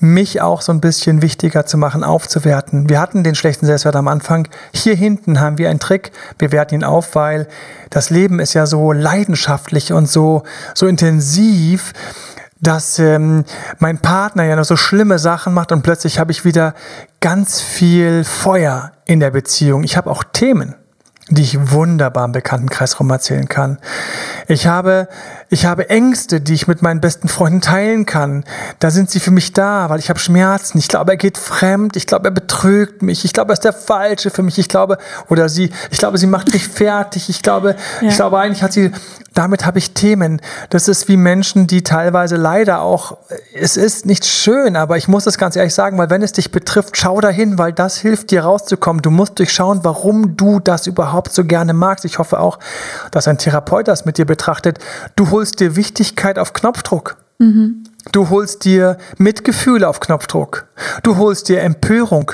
Mich 0.03 0.41
auch 0.41 0.61
so 0.61 0.71
ein 0.71 0.81
bisschen 0.81 1.21
wichtiger 1.21 1.65
zu 1.65 1.77
machen, 1.77 2.03
aufzuwerten. 2.03 2.89
Wir 2.89 2.99
hatten 2.99 3.23
den 3.23 3.35
schlechten 3.35 3.67
Selbstwert 3.67 3.95
am 3.95 4.07
Anfang. 4.07 4.47
Hier 4.73 4.95
hinten 4.95 5.39
haben 5.39 5.57
wir 5.57 5.69
einen 5.69 5.79
Trick. 5.79 6.11
Wir 6.39 6.51
werten 6.51 6.75
ihn 6.75 6.83
auf, 6.83 7.15
weil 7.15 7.47
das 7.91 8.09
Leben 8.09 8.39
ist 8.39 8.53
ja 8.53 8.65
so 8.65 8.91
leidenschaftlich 8.91 9.93
und 9.93 10.09
so, 10.09 10.43
so 10.73 10.87
intensiv 10.87 11.93
dass 12.63 12.99
ähm, 12.99 13.43
mein 13.79 13.97
Partner 13.97 14.43
ja 14.43 14.55
noch 14.55 14.65
so 14.65 14.75
schlimme 14.75 15.17
Sachen 15.17 15.53
macht 15.53 15.71
und 15.71 15.81
plötzlich 15.81 16.19
habe 16.19 16.31
ich 16.31 16.45
wieder 16.45 16.75
ganz 17.19 17.59
viel 17.59 18.23
Feuer 18.23 18.91
in 19.05 19.19
der 19.19 19.31
Beziehung. 19.31 19.83
Ich 19.83 19.97
habe 19.97 20.11
auch 20.11 20.23
Themen, 20.23 20.75
die 21.31 21.41
ich 21.43 21.71
wunderbar 21.71 22.25
im 22.25 22.33
Bekanntenkreis 22.33 22.99
rum 22.99 23.09
erzählen 23.09 23.47
kann. 23.47 23.77
Ich 24.47 24.67
habe, 24.67 25.07
ich 25.49 25.65
habe 25.65 25.89
Ängste, 25.89 26.41
die 26.41 26.53
ich 26.53 26.67
mit 26.67 26.81
meinen 26.81 26.99
besten 27.01 27.29
Freunden 27.29 27.61
teilen 27.61 28.05
kann. 28.05 28.43
Da 28.79 28.91
sind 28.91 29.09
sie 29.09 29.19
für 29.21 29.31
mich 29.31 29.53
da, 29.53 29.89
weil 29.89 29.99
ich 29.99 30.09
habe 30.09 30.19
Schmerzen. 30.19 30.77
Ich 30.77 30.89
glaube, 30.89 31.11
er 31.11 31.17
geht 31.17 31.37
fremd. 31.37 31.95
Ich 31.95 32.05
glaube, 32.05 32.27
er 32.27 32.31
betrügt 32.31 33.01
mich. 33.01 33.23
Ich 33.23 33.31
glaube, 33.33 33.51
er 33.51 33.53
ist 33.53 33.63
der 33.63 33.73
Falsche 33.73 34.29
für 34.29 34.43
mich. 34.43 34.59
Ich 34.59 34.67
glaube, 34.67 34.97
oder 35.29 35.47
sie, 35.47 35.71
ich 35.89 35.97
glaube, 35.99 36.17
sie 36.17 36.27
macht 36.27 36.51
mich 36.53 36.67
fertig. 36.67 37.29
Ich 37.29 37.41
glaube, 37.41 37.75
Ja. 38.01 38.09
ich 38.09 38.15
glaube 38.15 38.37
eigentlich 38.39 38.61
hat 38.61 38.73
sie, 38.73 38.91
damit 39.33 39.65
habe 39.65 39.77
ich 39.77 39.93
Themen. 39.93 40.41
Das 40.69 40.89
ist 40.89 41.07
wie 41.07 41.15
Menschen, 41.15 41.65
die 41.65 41.81
teilweise 41.83 42.35
leider 42.35 42.81
auch, 42.81 43.17
es 43.57 43.77
ist 43.77 44.05
nicht 44.05 44.25
schön, 44.25 44.75
aber 44.75 44.97
ich 44.97 45.07
muss 45.07 45.23
das 45.23 45.37
ganz 45.37 45.55
ehrlich 45.55 45.73
sagen, 45.73 45.97
weil 45.97 46.09
wenn 46.09 46.21
es 46.21 46.33
dich 46.33 46.51
betrifft, 46.51 46.97
schau 46.97 47.21
dahin, 47.21 47.57
weil 47.57 47.71
das 47.71 47.97
hilft 47.97 48.31
dir 48.31 48.43
rauszukommen. 48.43 49.01
Du 49.01 49.09
musst 49.11 49.39
durchschauen, 49.39 49.79
warum 49.83 50.35
du 50.35 50.59
das 50.59 50.87
überhaupt 50.87 51.20
so 51.29 51.45
gerne 51.45 51.73
magst. 51.73 52.05
Ich 52.05 52.19
hoffe 52.19 52.39
auch, 52.39 52.59
dass 53.11 53.27
ein 53.27 53.37
Therapeut 53.37 53.87
das 53.87 54.05
mit 54.05 54.17
dir 54.17 54.25
betrachtet. 54.25 54.79
Du 55.15 55.29
holst 55.31 55.59
dir 55.59 55.75
Wichtigkeit 55.75 56.39
auf 56.39 56.53
Knopfdruck. 56.53 57.17
Du 58.11 58.29
holst 58.29 58.65
dir 58.65 58.97
Mitgefühl 59.17 59.83
auf 59.83 59.99
Knopfdruck. 59.99 60.65
Du 61.03 61.17
holst 61.17 61.49
dir 61.49 61.61
Empörung. 61.61 62.31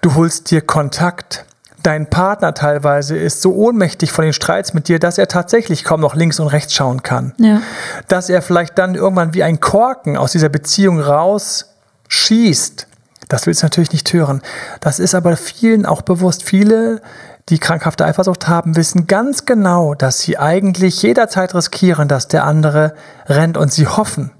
Du 0.00 0.14
holst 0.14 0.50
dir 0.50 0.60
Kontakt. 0.60 1.44
Dein 1.82 2.10
Partner 2.10 2.52
teilweise 2.52 3.16
ist 3.16 3.40
so 3.40 3.54
ohnmächtig 3.54 4.12
von 4.12 4.24
den 4.24 4.34
Streits 4.34 4.74
mit 4.74 4.88
dir, 4.88 4.98
dass 4.98 5.16
er 5.16 5.28
tatsächlich 5.28 5.84
kaum 5.84 6.00
noch 6.00 6.14
links 6.14 6.38
und 6.38 6.48
rechts 6.48 6.74
schauen 6.74 7.02
kann. 7.02 7.32
Ja. 7.38 7.62
Dass 8.08 8.28
er 8.28 8.42
vielleicht 8.42 8.76
dann 8.78 8.94
irgendwann 8.94 9.32
wie 9.32 9.42
ein 9.42 9.60
Korken 9.60 10.16
aus 10.18 10.32
dieser 10.32 10.50
Beziehung 10.50 11.00
rausschießt. 11.00 12.86
Das 13.28 13.46
willst 13.46 13.62
du 13.62 13.66
natürlich 13.66 13.92
nicht 13.92 14.12
hören. 14.12 14.42
Das 14.80 14.98
ist 14.98 15.14
aber 15.14 15.36
vielen 15.36 15.86
auch 15.86 16.02
bewusst. 16.02 16.42
Viele, 16.42 17.00
die 17.48 17.58
krankhafte 17.58 18.04
Eifersucht 18.04 18.48
haben, 18.48 18.76
wissen 18.76 19.06
ganz 19.06 19.44
genau, 19.44 19.94
dass 19.94 20.20
sie 20.20 20.38
eigentlich 20.38 21.02
jederzeit 21.02 21.54
riskieren, 21.54 22.06
dass 22.06 22.28
der 22.28 22.44
andere 22.44 22.94
rennt 23.26 23.56
und 23.56 23.72
sie 23.72 23.86
hoffen. 23.86 24.30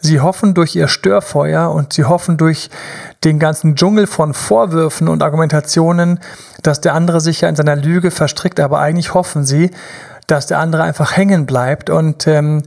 Sie 0.00 0.20
hoffen 0.20 0.54
durch 0.54 0.74
ihr 0.74 0.88
Störfeuer 0.88 1.70
und 1.70 1.92
sie 1.92 2.04
hoffen 2.04 2.36
durch 2.36 2.70
den 3.24 3.38
ganzen 3.38 3.76
Dschungel 3.76 4.06
von 4.06 4.34
Vorwürfen 4.34 5.08
und 5.08 5.22
Argumentationen, 5.22 6.20
dass 6.62 6.80
der 6.80 6.94
andere 6.94 7.20
sich 7.20 7.40
ja 7.40 7.48
in 7.48 7.56
seiner 7.56 7.76
Lüge 7.76 8.10
verstrickt, 8.10 8.60
aber 8.60 8.80
eigentlich 8.80 9.14
hoffen 9.14 9.44
sie, 9.44 9.70
dass 10.26 10.46
der 10.46 10.58
andere 10.58 10.82
einfach 10.82 11.16
hängen 11.16 11.46
bleibt 11.46 11.90
und 11.90 12.26
ähm, 12.26 12.62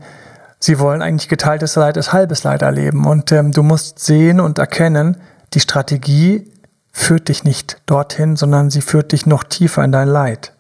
sie 0.59 0.79
wollen 0.79 1.01
eigentlich 1.01 1.29
geteiltes 1.29 1.75
Leid 1.75 1.97
als 1.97 2.13
halbes 2.13 2.43
Leid 2.43 2.61
erleben. 2.61 3.05
Und 3.05 3.31
ähm, 3.31 3.51
du 3.51 3.63
musst 3.63 3.99
sehen 3.99 4.39
und 4.39 4.57
erkennen, 4.57 5.17
die 5.53 5.59
Strategie 5.59 6.51
führt 6.95 7.27
dich 7.27 7.43
nicht 7.43 7.81
dorthin, 7.85 8.37
sondern 8.37 8.69
sie 8.69 8.79
führt 8.79 9.11
dich 9.11 9.25
noch 9.25 9.43
tiefer 9.43 9.83
in 9.83 9.91
dein 9.91 10.07
Leid. 10.07 10.53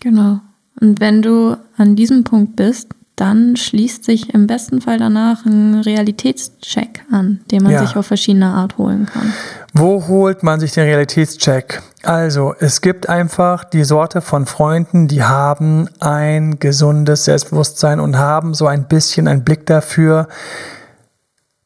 Genau. 0.00 0.40
Und 0.78 1.00
wenn 1.00 1.22
du 1.22 1.56
an 1.78 1.96
diesem 1.96 2.24
Punkt 2.24 2.56
bist, 2.56 2.88
dann 3.16 3.56
schließt 3.56 4.04
sich 4.04 4.32
im 4.34 4.46
besten 4.46 4.82
Fall 4.82 4.98
danach 4.98 5.46
ein 5.46 5.80
Realitätscheck 5.80 7.04
an, 7.10 7.40
den 7.50 7.62
man 7.62 7.72
ja. 7.72 7.80
sich 7.80 7.96
auf 7.96 8.06
verschiedene 8.06 8.48
Art 8.48 8.76
holen 8.76 9.06
kann. 9.06 9.32
Wo 9.72 10.06
holt 10.06 10.42
man 10.42 10.60
sich 10.60 10.72
den 10.72 10.84
Realitätscheck? 10.84 11.82
Also, 12.02 12.54
es 12.60 12.80
gibt 12.82 13.08
einfach 13.08 13.64
die 13.64 13.82
Sorte 13.82 14.20
von 14.20 14.44
Freunden, 14.44 15.08
die 15.08 15.24
haben 15.24 15.88
ein 16.00 16.60
gesundes 16.60 17.24
Selbstbewusstsein 17.24 17.98
und 17.98 18.18
haben 18.18 18.52
so 18.54 18.66
ein 18.66 18.86
bisschen 18.86 19.26
einen 19.26 19.42
Blick 19.42 19.66
dafür, 19.66 20.28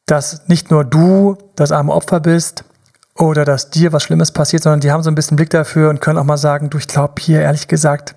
dass 0.05 0.47
nicht 0.47 0.71
nur 0.71 0.85
du 0.85 1.37
das 1.55 1.71
arme 1.73 1.91
Opfer 1.91 2.19
bist 2.21 2.63
oder 3.15 3.45
dass 3.45 3.69
dir 3.69 3.93
was 3.93 4.03
Schlimmes 4.03 4.31
passiert, 4.31 4.63
sondern 4.63 4.79
die 4.79 4.91
haben 4.91 5.03
so 5.03 5.11
ein 5.11 5.15
bisschen 5.15 5.37
Blick 5.37 5.49
dafür 5.49 5.89
und 5.89 6.01
können 6.01 6.17
auch 6.17 6.23
mal 6.23 6.37
sagen, 6.37 6.69
du, 6.69 6.77
ich 6.77 6.87
glaube 6.87 7.13
hier 7.19 7.41
ehrlich 7.41 7.67
gesagt, 7.67 8.15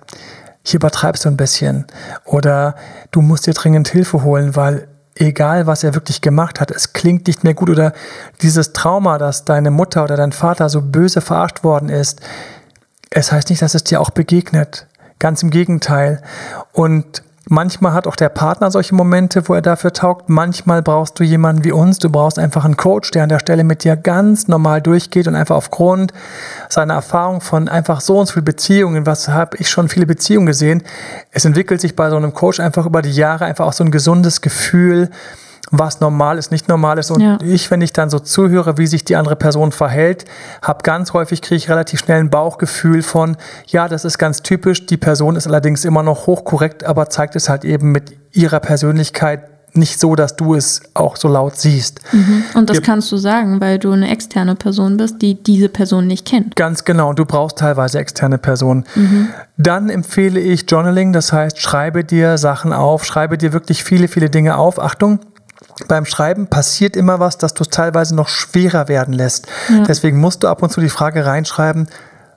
hier 0.63 0.79
übertreibst 0.79 1.25
du 1.25 1.29
ein 1.29 1.37
bisschen 1.37 1.85
oder 2.25 2.75
du 3.11 3.21
musst 3.21 3.47
dir 3.47 3.53
dringend 3.53 3.87
Hilfe 3.87 4.23
holen, 4.23 4.55
weil 4.55 4.87
egal 5.15 5.67
was 5.67 5.83
er 5.83 5.93
wirklich 5.93 6.21
gemacht 6.21 6.59
hat, 6.59 6.71
es 6.71 6.93
klingt 6.93 7.27
nicht 7.27 7.43
mehr 7.43 7.53
gut 7.53 7.69
oder 7.69 7.93
dieses 8.41 8.73
Trauma, 8.73 9.17
dass 9.17 9.45
deine 9.45 9.71
Mutter 9.71 10.03
oder 10.03 10.17
dein 10.17 10.31
Vater 10.31 10.69
so 10.69 10.81
böse 10.81 11.21
verarscht 11.21 11.63
worden 11.63 11.89
ist, 11.89 12.21
es 13.09 13.31
heißt 13.31 13.49
nicht, 13.49 13.61
dass 13.61 13.75
es 13.75 13.83
dir 13.83 14.01
auch 14.01 14.09
begegnet. 14.09 14.87
Ganz 15.19 15.41
im 15.41 15.49
Gegenteil. 15.49 16.21
Und 16.73 17.23
Manchmal 17.49 17.93
hat 17.93 18.07
auch 18.07 18.17
der 18.17 18.27
Partner 18.29 18.71
solche 18.71 18.93
Momente, 18.93 19.47
wo 19.47 19.53
er 19.53 19.61
dafür 19.61 19.93
taugt. 19.93 20.27
Manchmal 20.27 20.81
brauchst 20.81 21.17
du 21.19 21.23
jemanden 21.23 21.63
wie 21.63 21.71
uns. 21.71 21.97
Du 21.97 22.09
brauchst 22.09 22.39
einfach 22.39 22.65
einen 22.65 22.75
Coach, 22.75 23.11
der 23.11 23.23
an 23.23 23.29
der 23.29 23.39
Stelle 23.39 23.63
mit 23.63 23.85
dir 23.85 23.95
ganz 23.95 24.49
normal 24.49 24.81
durchgeht 24.81 25.27
und 25.27 25.35
einfach 25.35 25.55
aufgrund 25.55 26.11
seiner 26.67 26.95
Erfahrung 26.95 27.39
von 27.39 27.69
einfach 27.69 28.01
so 28.01 28.19
und 28.19 28.25
so 28.25 28.33
vielen 28.33 28.45
Beziehungen, 28.45 29.05
was 29.05 29.29
habe 29.29 29.57
ich 29.57 29.69
schon 29.69 29.87
viele 29.87 30.05
Beziehungen 30.05 30.45
gesehen, 30.45 30.83
es 31.31 31.45
entwickelt 31.45 31.79
sich 31.79 31.95
bei 31.95 32.09
so 32.09 32.17
einem 32.17 32.33
Coach 32.33 32.59
einfach 32.59 32.85
über 32.85 33.01
die 33.01 33.11
Jahre 33.11 33.45
einfach 33.45 33.65
auch 33.65 33.73
so 33.73 33.83
ein 33.83 33.91
gesundes 33.91 34.41
Gefühl, 34.41 35.09
was 35.71 35.99
normal 35.99 36.37
ist, 36.37 36.51
nicht 36.51 36.67
normal 36.67 36.97
ist. 36.97 37.11
Und 37.11 37.21
ja. 37.21 37.37
ich, 37.43 37.69
wenn 37.71 37.81
ich 37.81 37.93
dann 37.93 38.09
so 38.09 38.19
zuhöre, 38.19 38.77
wie 38.77 38.87
sich 38.87 39.03
die 39.03 39.15
andere 39.15 39.35
Person 39.35 39.71
verhält, 39.71 40.25
habe 40.61 40.83
ganz 40.83 41.13
häufig, 41.13 41.41
kriege 41.41 41.57
ich 41.57 41.69
relativ 41.69 41.99
schnell 41.99 42.19
ein 42.19 42.29
Bauchgefühl 42.29 43.01
von, 43.01 43.37
ja, 43.67 43.87
das 43.87 44.05
ist 44.05 44.17
ganz 44.17 44.41
typisch. 44.41 44.85
Die 44.85 44.97
Person 44.97 45.35
ist 45.35 45.47
allerdings 45.47 45.85
immer 45.85 46.03
noch 46.03 46.27
hochkorrekt, 46.27 46.83
aber 46.83 47.09
zeigt 47.09 47.35
es 47.35 47.49
halt 47.49 47.65
eben 47.65 47.91
mit 47.91 48.15
ihrer 48.31 48.59
Persönlichkeit 48.59 49.43
nicht 49.73 49.99
so, 49.99 50.15
dass 50.15 50.35
du 50.35 50.55
es 50.55 50.81
auch 50.93 51.17
so 51.17 51.27
laut 51.27 51.57
siehst. 51.57 52.01
Mhm. 52.11 52.43
Und 52.55 52.69
das 52.69 52.77
Wir, 52.77 52.81
kannst 52.81 53.11
du 53.11 53.17
sagen, 53.17 53.61
weil 53.61 53.77
du 53.77 53.91
eine 53.91 54.09
externe 54.09 54.55
Person 54.55 54.97
bist, 54.97 55.21
die 55.21 55.41
diese 55.41 55.69
Person 55.69 56.07
nicht 56.07 56.25
kennt. 56.25 56.55
Ganz 56.55 56.83
genau. 56.83 57.13
Du 57.13 57.25
brauchst 57.25 57.59
teilweise 57.59 57.99
externe 57.99 58.37
Personen. 58.37 58.85
Mhm. 58.95 59.27
Dann 59.57 59.89
empfehle 59.89 60.39
ich 60.39 60.69
Journaling, 60.69 61.13
das 61.13 61.31
heißt, 61.31 61.59
schreibe 61.59 62.03
dir 62.03 62.37
Sachen 62.37 62.73
auf, 62.73 63.05
schreibe 63.05 63.37
dir 63.37 63.53
wirklich 63.53 63.83
viele, 63.83 64.07
viele 64.07 64.29
Dinge 64.29 64.57
auf. 64.57 64.79
Achtung, 64.79 65.19
beim 65.87 66.05
Schreiben 66.05 66.47
passiert 66.47 66.95
immer 66.95 67.19
was, 67.19 67.37
dass 67.37 67.53
du 67.53 67.63
es 67.63 67.69
teilweise 67.69 68.15
noch 68.15 68.27
schwerer 68.27 68.87
werden 68.87 69.13
lässt. 69.13 69.47
Ja. 69.69 69.83
Deswegen 69.83 70.19
musst 70.19 70.43
du 70.43 70.47
ab 70.47 70.63
und 70.63 70.71
zu 70.71 70.81
die 70.81 70.89
Frage 70.89 71.25
reinschreiben, 71.25 71.87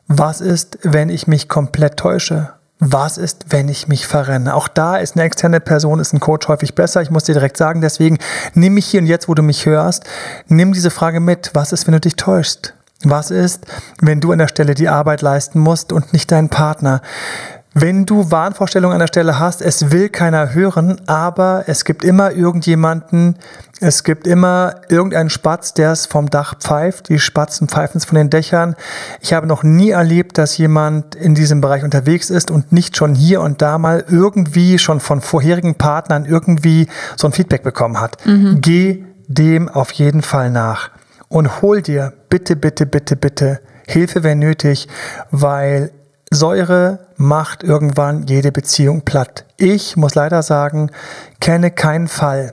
was 0.07 0.40
ist, 0.40 0.79
wenn 0.83 1.09
ich 1.09 1.26
mich 1.26 1.48
komplett 1.48 1.96
täusche? 1.96 2.50
Was 2.81 3.18
ist, 3.18 3.46
wenn 3.50 3.68
ich 3.68 3.88
mich 3.88 4.07
verrenne? 4.07 4.55
Auch 4.55 4.66
da 4.66 4.96
ist 4.96 5.14
eine 5.14 5.24
externe 5.24 5.61
Person, 5.61 6.00
ist 6.00 6.14
ein 6.14 6.20
Coach 6.20 6.48
häufig 6.48 6.74
besser. 6.74 7.03
Ich 7.03 7.11
muss 7.11 7.24
dir 7.24 7.35
direkt 7.35 7.59
sagen, 7.59 7.83
deswegen 7.83 8.18
nimm 8.55 8.74
mich 8.74 8.87
hier 8.87 9.00
und 9.00 9.07
jetzt, 9.07 9.29
wo 9.29 9.35
du 9.35 9.42
mich 9.42 9.66
hörst, 9.66 10.05
nimm 10.48 10.72
diese 10.72 10.90
Frage 10.90 11.20
mit. 11.20 11.50
Was 11.53 11.72
ist, 11.72 11.87
wenn 11.87 11.92
du 11.92 12.00
dich 12.00 12.16
täuschst? 12.16 12.74
Was 13.05 13.31
ist, 13.31 13.66
wenn 14.00 14.20
du 14.20 14.33
an 14.33 14.38
der 14.38 14.48
Stelle 14.48 14.74
die 14.74 14.88
Arbeit 14.88 15.22
leisten 15.22 15.59
musst 15.59 15.92
und 15.92 16.12
nicht 16.12 16.33
dein 16.33 16.48
Partner? 16.48 17.03
Wenn 17.73 18.05
du 18.05 18.33
Wahnvorstellungen 18.33 18.95
an 18.95 18.99
der 18.99 19.07
Stelle 19.07 19.39
hast, 19.39 19.63
es 19.63 19.93
will 19.93 20.09
keiner 20.09 20.55
hören, 20.55 21.01
aber 21.07 21.65
es 21.67 21.85
gibt 21.85 22.05
immer 22.05 22.33
irgendjemanden, 22.33 23.37
es 23.81 24.03
gibt 24.03 24.27
immer 24.27 24.75
irgendeinen 24.89 25.31
Spatz, 25.31 25.73
der 25.73 25.93
es 25.93 26.07
vom 26.07 26.29
Dach 26.31 26.57
pfeift. 26.59 27.09
Die 27.09 27.21
Spatzen 27.21 27.69
pfeifen 27.69 27.99
es 27.99 28.05
von 28.05 28.17
den 28.17 28.29
Dächern. 28.29 28.75
Ich 29.21 29.33
habe 29.33 29.47
noch 29.47 29.63
nie 29.63 29.91
erlebt, 29.91 30.37
dass 30.37 30.59
jemand 30.59 31.15
in 31.15 31.37
diesem 31.37 31.61
Bereich 31.61 31.85
unterwegs 31.85 32.29
ist 32.29 32.51
und 32.51 32.73
nicht 32.73 32.97
schon 32.97 33.15
hier 33.15 33.41
und 33.41 33.63
da 33.63 33.79
mal 33.79 34.05
irgendwie 34.09 34.79
schon 34.79 34.99
von 34.99 35.21
vorherigen 35.21 35.77
Partnern 35.77 36.25
irgendwie 36.25 36.89
so 37.17 37.29
ein 37.29 37.33
Feedback 37.33 37.63
bekommen 37.63 38.01
hat. 38.01 38.17
Mhm. 38.27 38.59
Geh 38.61 39.05
dem 39.29 39.69
auf 39.69 39.93
jeden 39.93 40.23
Fall 40.23 40.51
nach 40.51 40.91
und 41.29 41.63
hol 41.63 41.83
dir 41.83 42.13
bitte, 42.29 42.57
bitte, 42.57 42.85
bitte, 42.85 43.15
bitte 43.15 43.61
Hilfe, 43.87 44.25
wenn 44.25 44.41
nötig, 44.41 44.89
weil 45.31 45.93
Säure 46.33 47.01
macht 47.16 47.64
irgendwann 47.64 48.29
jede 48.29 48.53
Beziehung 48.53 49.03
platt. 49.03 49.45
Ich 49.57 49.97
muss 49.97 50.14
leider 50.14 50.45
sagen, 50.45 50.93
kenne 51.40 51.73
keinen 51.73 52.07
Fall, 52.07 52.53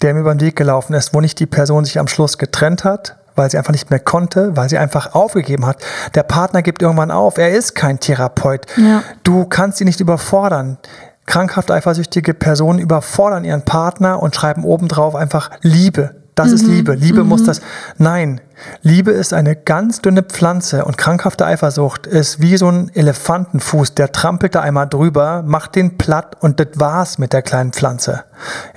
der 0.00 0.14
mir 0.14 0.20
über 0.20 0.34
den 0.34 0.40
Weg 0.40 0.56
gelaufen 0.56 0.94
ist, 0.94 1.12
wo 1.12 1.20
nicht 1.20 1.38
die 1.38 1.44
Person 1.44 1.84
sich 1.84 1.98
am 1.98 2.08
Schluss 2.08 2.38
getrennt 2.38 2.84
hat, 2.84 3.18
weil 3.36 3.50
sie 3.50 3.58
einfach 3.58 3.72
nicht 3.74 3.90
mehr 3.90 4.00
konnte, 4.00 4.56
weil 4.56 4.70
sie 4.70 4.78
einfach 4.78 5.14
aufgegeben 5.14 5.66
hat. 5.66 5.76
Der 6.14 6.22
Partner 6.22 6.62
gibt 6.62 6.80
irgendwann 6.80 7.10
auf. 7.10 7.36
Er 7.36 7.50
ist 7.50 7.74
kein 7.74 8.00
Therapeut. 8.00 8.64
Ja. 8.78 9.02
Du 9.24 9.44
kannst 9.44 9.78
ihn 9.82 9.88
nicht 9.88 10.00
überfordern. 10.00 10.78
Krankhaft 11.26 11.70
eifersüchtige 11.70 12.32
Personen 12.32 12.78
überfordern 12.78 13.44
ihren 13.44 13.62
Partner 13.62 14.22
und 14.22 14.34
schreiben 14.34 14.64
obendrauf 14.64 15.14
einfach 15.14 15.50
Liebe. 15.60 16.14
Das 16.38 16.48
mhm. 16.48 16.54
ist 16.54 16.66
Liebe. 16.66 16.94
Liebe 16.94 17.24
mhm. 17.24 17.30
muss 17.30 17.42
das. 17.42 17.60
Nein, 17.96 18.40
Liebe 18.82 19.10
ist 19.10 19.34
eine 19.34 19.56
ganz 19.56 20.02
dünne 20.02 20.22
Pflanze 20.22 20.84
und 20.84 20.96
krankhafte 20.96 21.44
Eifersucht 21.44 22.06
ist 22.06 22.40
wie 22.40 22.56
so 22.56 22.70
ein 22.70 22.92
Elefantenfuß, 22.94 23.94
der 23.94 24.12
trampelt 24.12 24.54
da 24.54 24.60
einmal 24.60 24.86
drüber, 24.86 25.42
macht 25.44 25.74
den 25.74 25.98
platt 25.98 26.36
und 26.38 26.60
das 26.60 26.68
war's 26.76 27.18
mit 27.18 27.32
der 27.32 27.42
kleinen 27.42 27.72
Pflanze. 27.72 28.22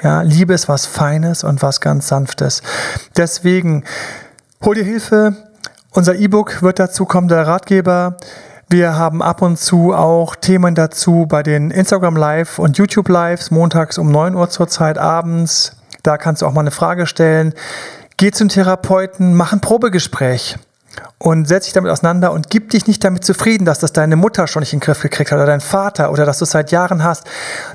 Ja, 0.01 0.23
Liebe 0.23 0.55
ist 0.55 0.69
was 0.69 0.87
Feines 0.87 1.43
und 1.43 1.61
was 1.61 1.81
ganz 1.81 2.07
Sanftes. 2.07 2.63
Deswegen 3.15 3.83
hol 4.65 4.73
dir 4.73 4.83
Hilfe. 4.83 5.35
Unser 5.91 6.15
E-Book 6.15 6.63
wird 6.63 6.79
dazu 6.79 7.05
kommen, 7.05 7.27
der 7.27 7.45
Ratgeber. 7.45 8.17
Wir 8.69 8.95
haben 8.95 9.21
ab 9.21 9.43
und 9.43 9.59
zu 9.59 9.93
auch 9.93 10.35
Themen 10.35 10.73
dazu 10.73 11.27
bei 11.29 11.43
den 11.43 11.69
Instagram 11.69 12.15
Live 12.15 12.57
und 12.57 12.79
YouTube 12.79 13.09
Lives, 13.09 13.51
montags 13.51 13.99
um 13.99 14.11
9 14.11 14.33
Uhr 14.33 14.49
zur 14.49 14.67
Zeit 14.67 14.97
abends. 14.97 15.75
Da 16.03 16.17
kannst 16.17 16.41
du 16.41 16.45
auch 16.45 16.53
mal 16.53 16.61
eine 16.61 16.71
Frage 16.71 17.07
stellen. 17.07 17.53
Geh 18.17 18.31
zum 18.31 18.49
Therapeuten, 18.49 19.35
mach 19.35 19.53
ein 19.53 19.61
Probegespräch 19.61 20.57
und 21.17 21.47
setz 21.47 21.65
dich 21.65 21.73
damit 21.73 21.91
auseinander 21.91 22.31
und 22.31 22.49
gib 22.49 22.71
dich 22.71 22.87
nicht 22.87 23.03
damit 23.03 23.23
zufrieden, 23.23 23.65
dass 23.65 23.79
das 23.79 23.93
deine 23.93 24.15
Mutter 24.15 24.47
schon 24.47 24.61
nicht 24.61 24.73
in 24.73 24.79
den 24.79 24.85
Griff 24.85 25.01
gekriegt 25.01 25.31
hat 25.31 25.37
oder 25.37 25.45
dein 25.45 25.61
Vater 25.61 26.11
oder 26.11 26.25
dass 26.25 26.39
du 26.39 26.45
es 26.45 26.51
seit 26.51 26.71
Jahren 26.71 27.03
hast. 27.03 27.25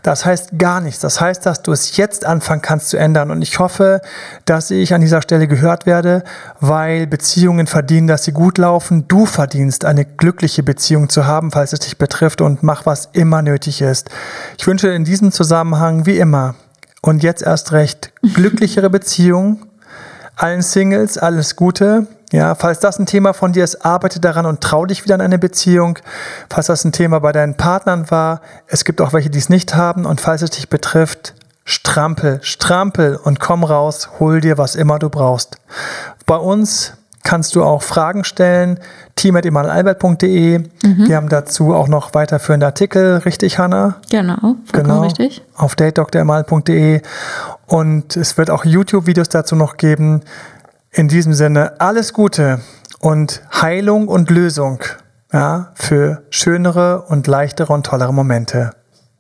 Das 0.03 0.25
heißt 0.25 0.59
gar 0.59 0.81
nichts. 0.81 1.01
Das 1.01 1.21
heißt, 1.21 1.47
dass 1.47 1.63
du 1.63 1.73
es 1.73 1.97
jetzt 1.97 2.25
anfangen 2.25 2.63
kannst 2.63 2.89
zu 2.89 2.97
ändern. 2.97 3.31
Und 3.31 3.43
ich 3.43 3.59
hoffe, 3.59 4.01
dass 4.45 4.71
ich 4.71 4.93
an 4.93 5.01
dieser 5.01 5.23
Stelle 5.23 5.47
gehört 5.47 5.87
werde, 5.87 6.25
weil 6.61 7.07
Beziehungen 7.07 7.67
verdienen, 7.67 8.09
dass 8.09 8.25
sie 8.25 8.33
gut 8.33 8.59
laufen. 8.59 9.07
Du 9.09 9.27
verdienst 9.27 9.85
eine 9.85 10.05
glückliche 10.05 10.63
Beziehung 10.63 11.09
zu 11.09 11.27
haben, 11.27 11.53
falls 11.53 11.73
es 11.73 11.81
dich 11.81 11.99
betrifft 11.99 12.41
und 12.41 12.63
mach, 12.63 12.85
was 12.85 13.09
immer 13.13 13.43
nötig 13.43 13.81
ist. 13.81 14.11
Ich 14.59 14.67
wünsche 14.67 14.89
in 14.89 15.05
diesem 15.05 15.31
Zusammenhang, 15.31 16.07
wie 16.07 16.19
immer, 16.19 16.57
und 17.03 17.23
jetzt 17.23 17.43
erst 17.43 17.73
recht 17.73 18.13
glücklichere 18.35 18.91
Beziehung. 18.91 19.67
Allen 20.37 20.63
Singles 20.63 21.19
alles 21.19 21.57
Gute. 21.57 22.07
Ja, 22.33 22.55
falls 22.55 22.81
das 22.81 22.99
ein 22.99 23.07
Thema 23.07 23.33
von 23.33 23.53
dir 23.53 23.63
ist, 23.63 23.85
arbeite 23.85 24.21
daran 24.21 24.47
und 24.47 24.61
trau 24.61 24.85
dich 24.85 25.05
wieder 25.05 25.15
in 25.15 25.21
eine 25.21 25.39
Beziehung. 25.39 25.99
Falls 26.51 26.67
das 26.67 26.85
ein 26.85 26.93
Thema 26.93 27.21
bei 27.21 27.33
deinen 27.33 27.57
Partnern 27.57 28.11
war, 28.11 28.41
es 28.67 28.85
gibt 28.85 29.01
auch 29.01 29.13
welche, 29.13 29.31
die 29.31 29.39
es 29.39 29.49
nicht 29.49 29.75
haben. 29.75 30.05
Und 30.05 30.21
falls 30.21 30.43
es 30.43 30.51
dich 30.51 30.69
betrifft, 30.69 31.35
strampel, 31.65 32.41
strampel 32.43 33.17
und 33.17 33.39
komm 33.39 33.63
raus, 33.63 34.11
hol 34.19 34.41
dir, 34.41 34.59
was 34.59 34.75
immer 34.75 34.99
du 34.99 35.09
brauchst. 35.09 35.57
Bei 36.27 36.37
uns 36.37 36.95
kannst 37.27 37.57
du 37.57 37.65
auch 37.65 37.83
Fragen 37.83 38.25
stellen. 38.25 38.79
team.emanuelalbert.de. 39.17 40.59
Mhm. 40.59 40.69
Wir 41.09 41.17
haben 41.17 41.29
dazu 41.29 41.75
auch 41.75 41.89
noch 41.89 42.15
weiterführende 42.15 42.67
Artikel, 42.67 43.17
richtig, 43.19 43.59
Hanna? 43.59 43.97
Genau, 44.11 44.55
genau, 44.73 45.03
richtig. 45.03 45.43
Auf 45.57 45.75
datedoktoremanuel.de. 45.75 47.03
Und 47.67 48.17
es 48.17 48.39
wird 48.39 48.51
auch 48.51 48.65
YouTube-Videos 48.65 49.29
dazu 49.29 49.57
noch 49.57 49.77
geben. 49.77 50.21
In 50.93 51.09
diesem 51.09 51.35
Sinne, 51.35 51.81
alles 51.81 52.13
Gute 52.13 52.61
und 53.01 53.43
Heilung 53.53 54.07
und 54.07 54.31
Lösung 54.31 54.81
ja, 55.33 55.73
für 55.75 56.23
schönere 56.31 57.03
und 57.09 57.27
leichtere 57.27 57.73
und 57.73 57.85
tollere 57.85 58.15
Momente. 58.15 58.71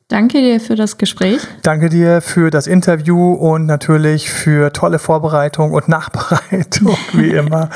Danke 0.08 0.40
dir 0.40 0.60
für 0.60 0.76
das 0.76 0.98
Gespräch. 0.98 1.40
Danke 1.62 1.88
dir 1.88 2.20
für 2.20 2.50
das 2.50 2.68
Interview 2.68 3.32
und 3.32 3.66
natürlich 3.66 4.30
für 4.30 4.72
tolle 4.72 5.00
Vorbereitung 5.00 5.72
und 5.72 5.88
Nachbereitung, 5.88 6.96
wie 7.12 7.30
immer. 7.30 7.70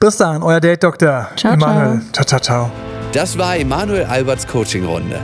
Bis 0.00 0.16
dann, 0.16 0.42
euer 0.42 0.58
Date 0.60 0.82
Doktor 0.82 1.28
ciao, 1.36 1.52
Emanuel. 1.52 2.00
Ciao. 2.12 2.26
ciao, 2.26 2.40
ciao, 2.40 2.68
Das 3.12 3.38
war 3.38 3.56
Emanuel 3.56 4.02
Alberts 4.04 4.48
Coaching-Runde. 4.48 5.20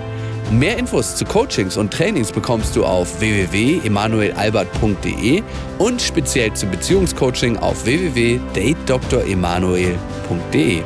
Mehr 0.53 0.79
Infos 0.79 1.16
zu 1.16 1.24
Coachings 1.24 1.77
und 1.77 1.92
Trainings 1.92 2.31
bekommst 2.31 2.77
du 2.77 2.85
auf 2.85 3.18
www.emanuelalbert.de 3.18 5.42
und 5.79 6.00
speziell 6.00 6.53
zum 6.53 6.70
Beziehungscoaching 6.70 7.57
auf 7.57 7.85
www.datedoktoremanuel.de. 7.85 10.83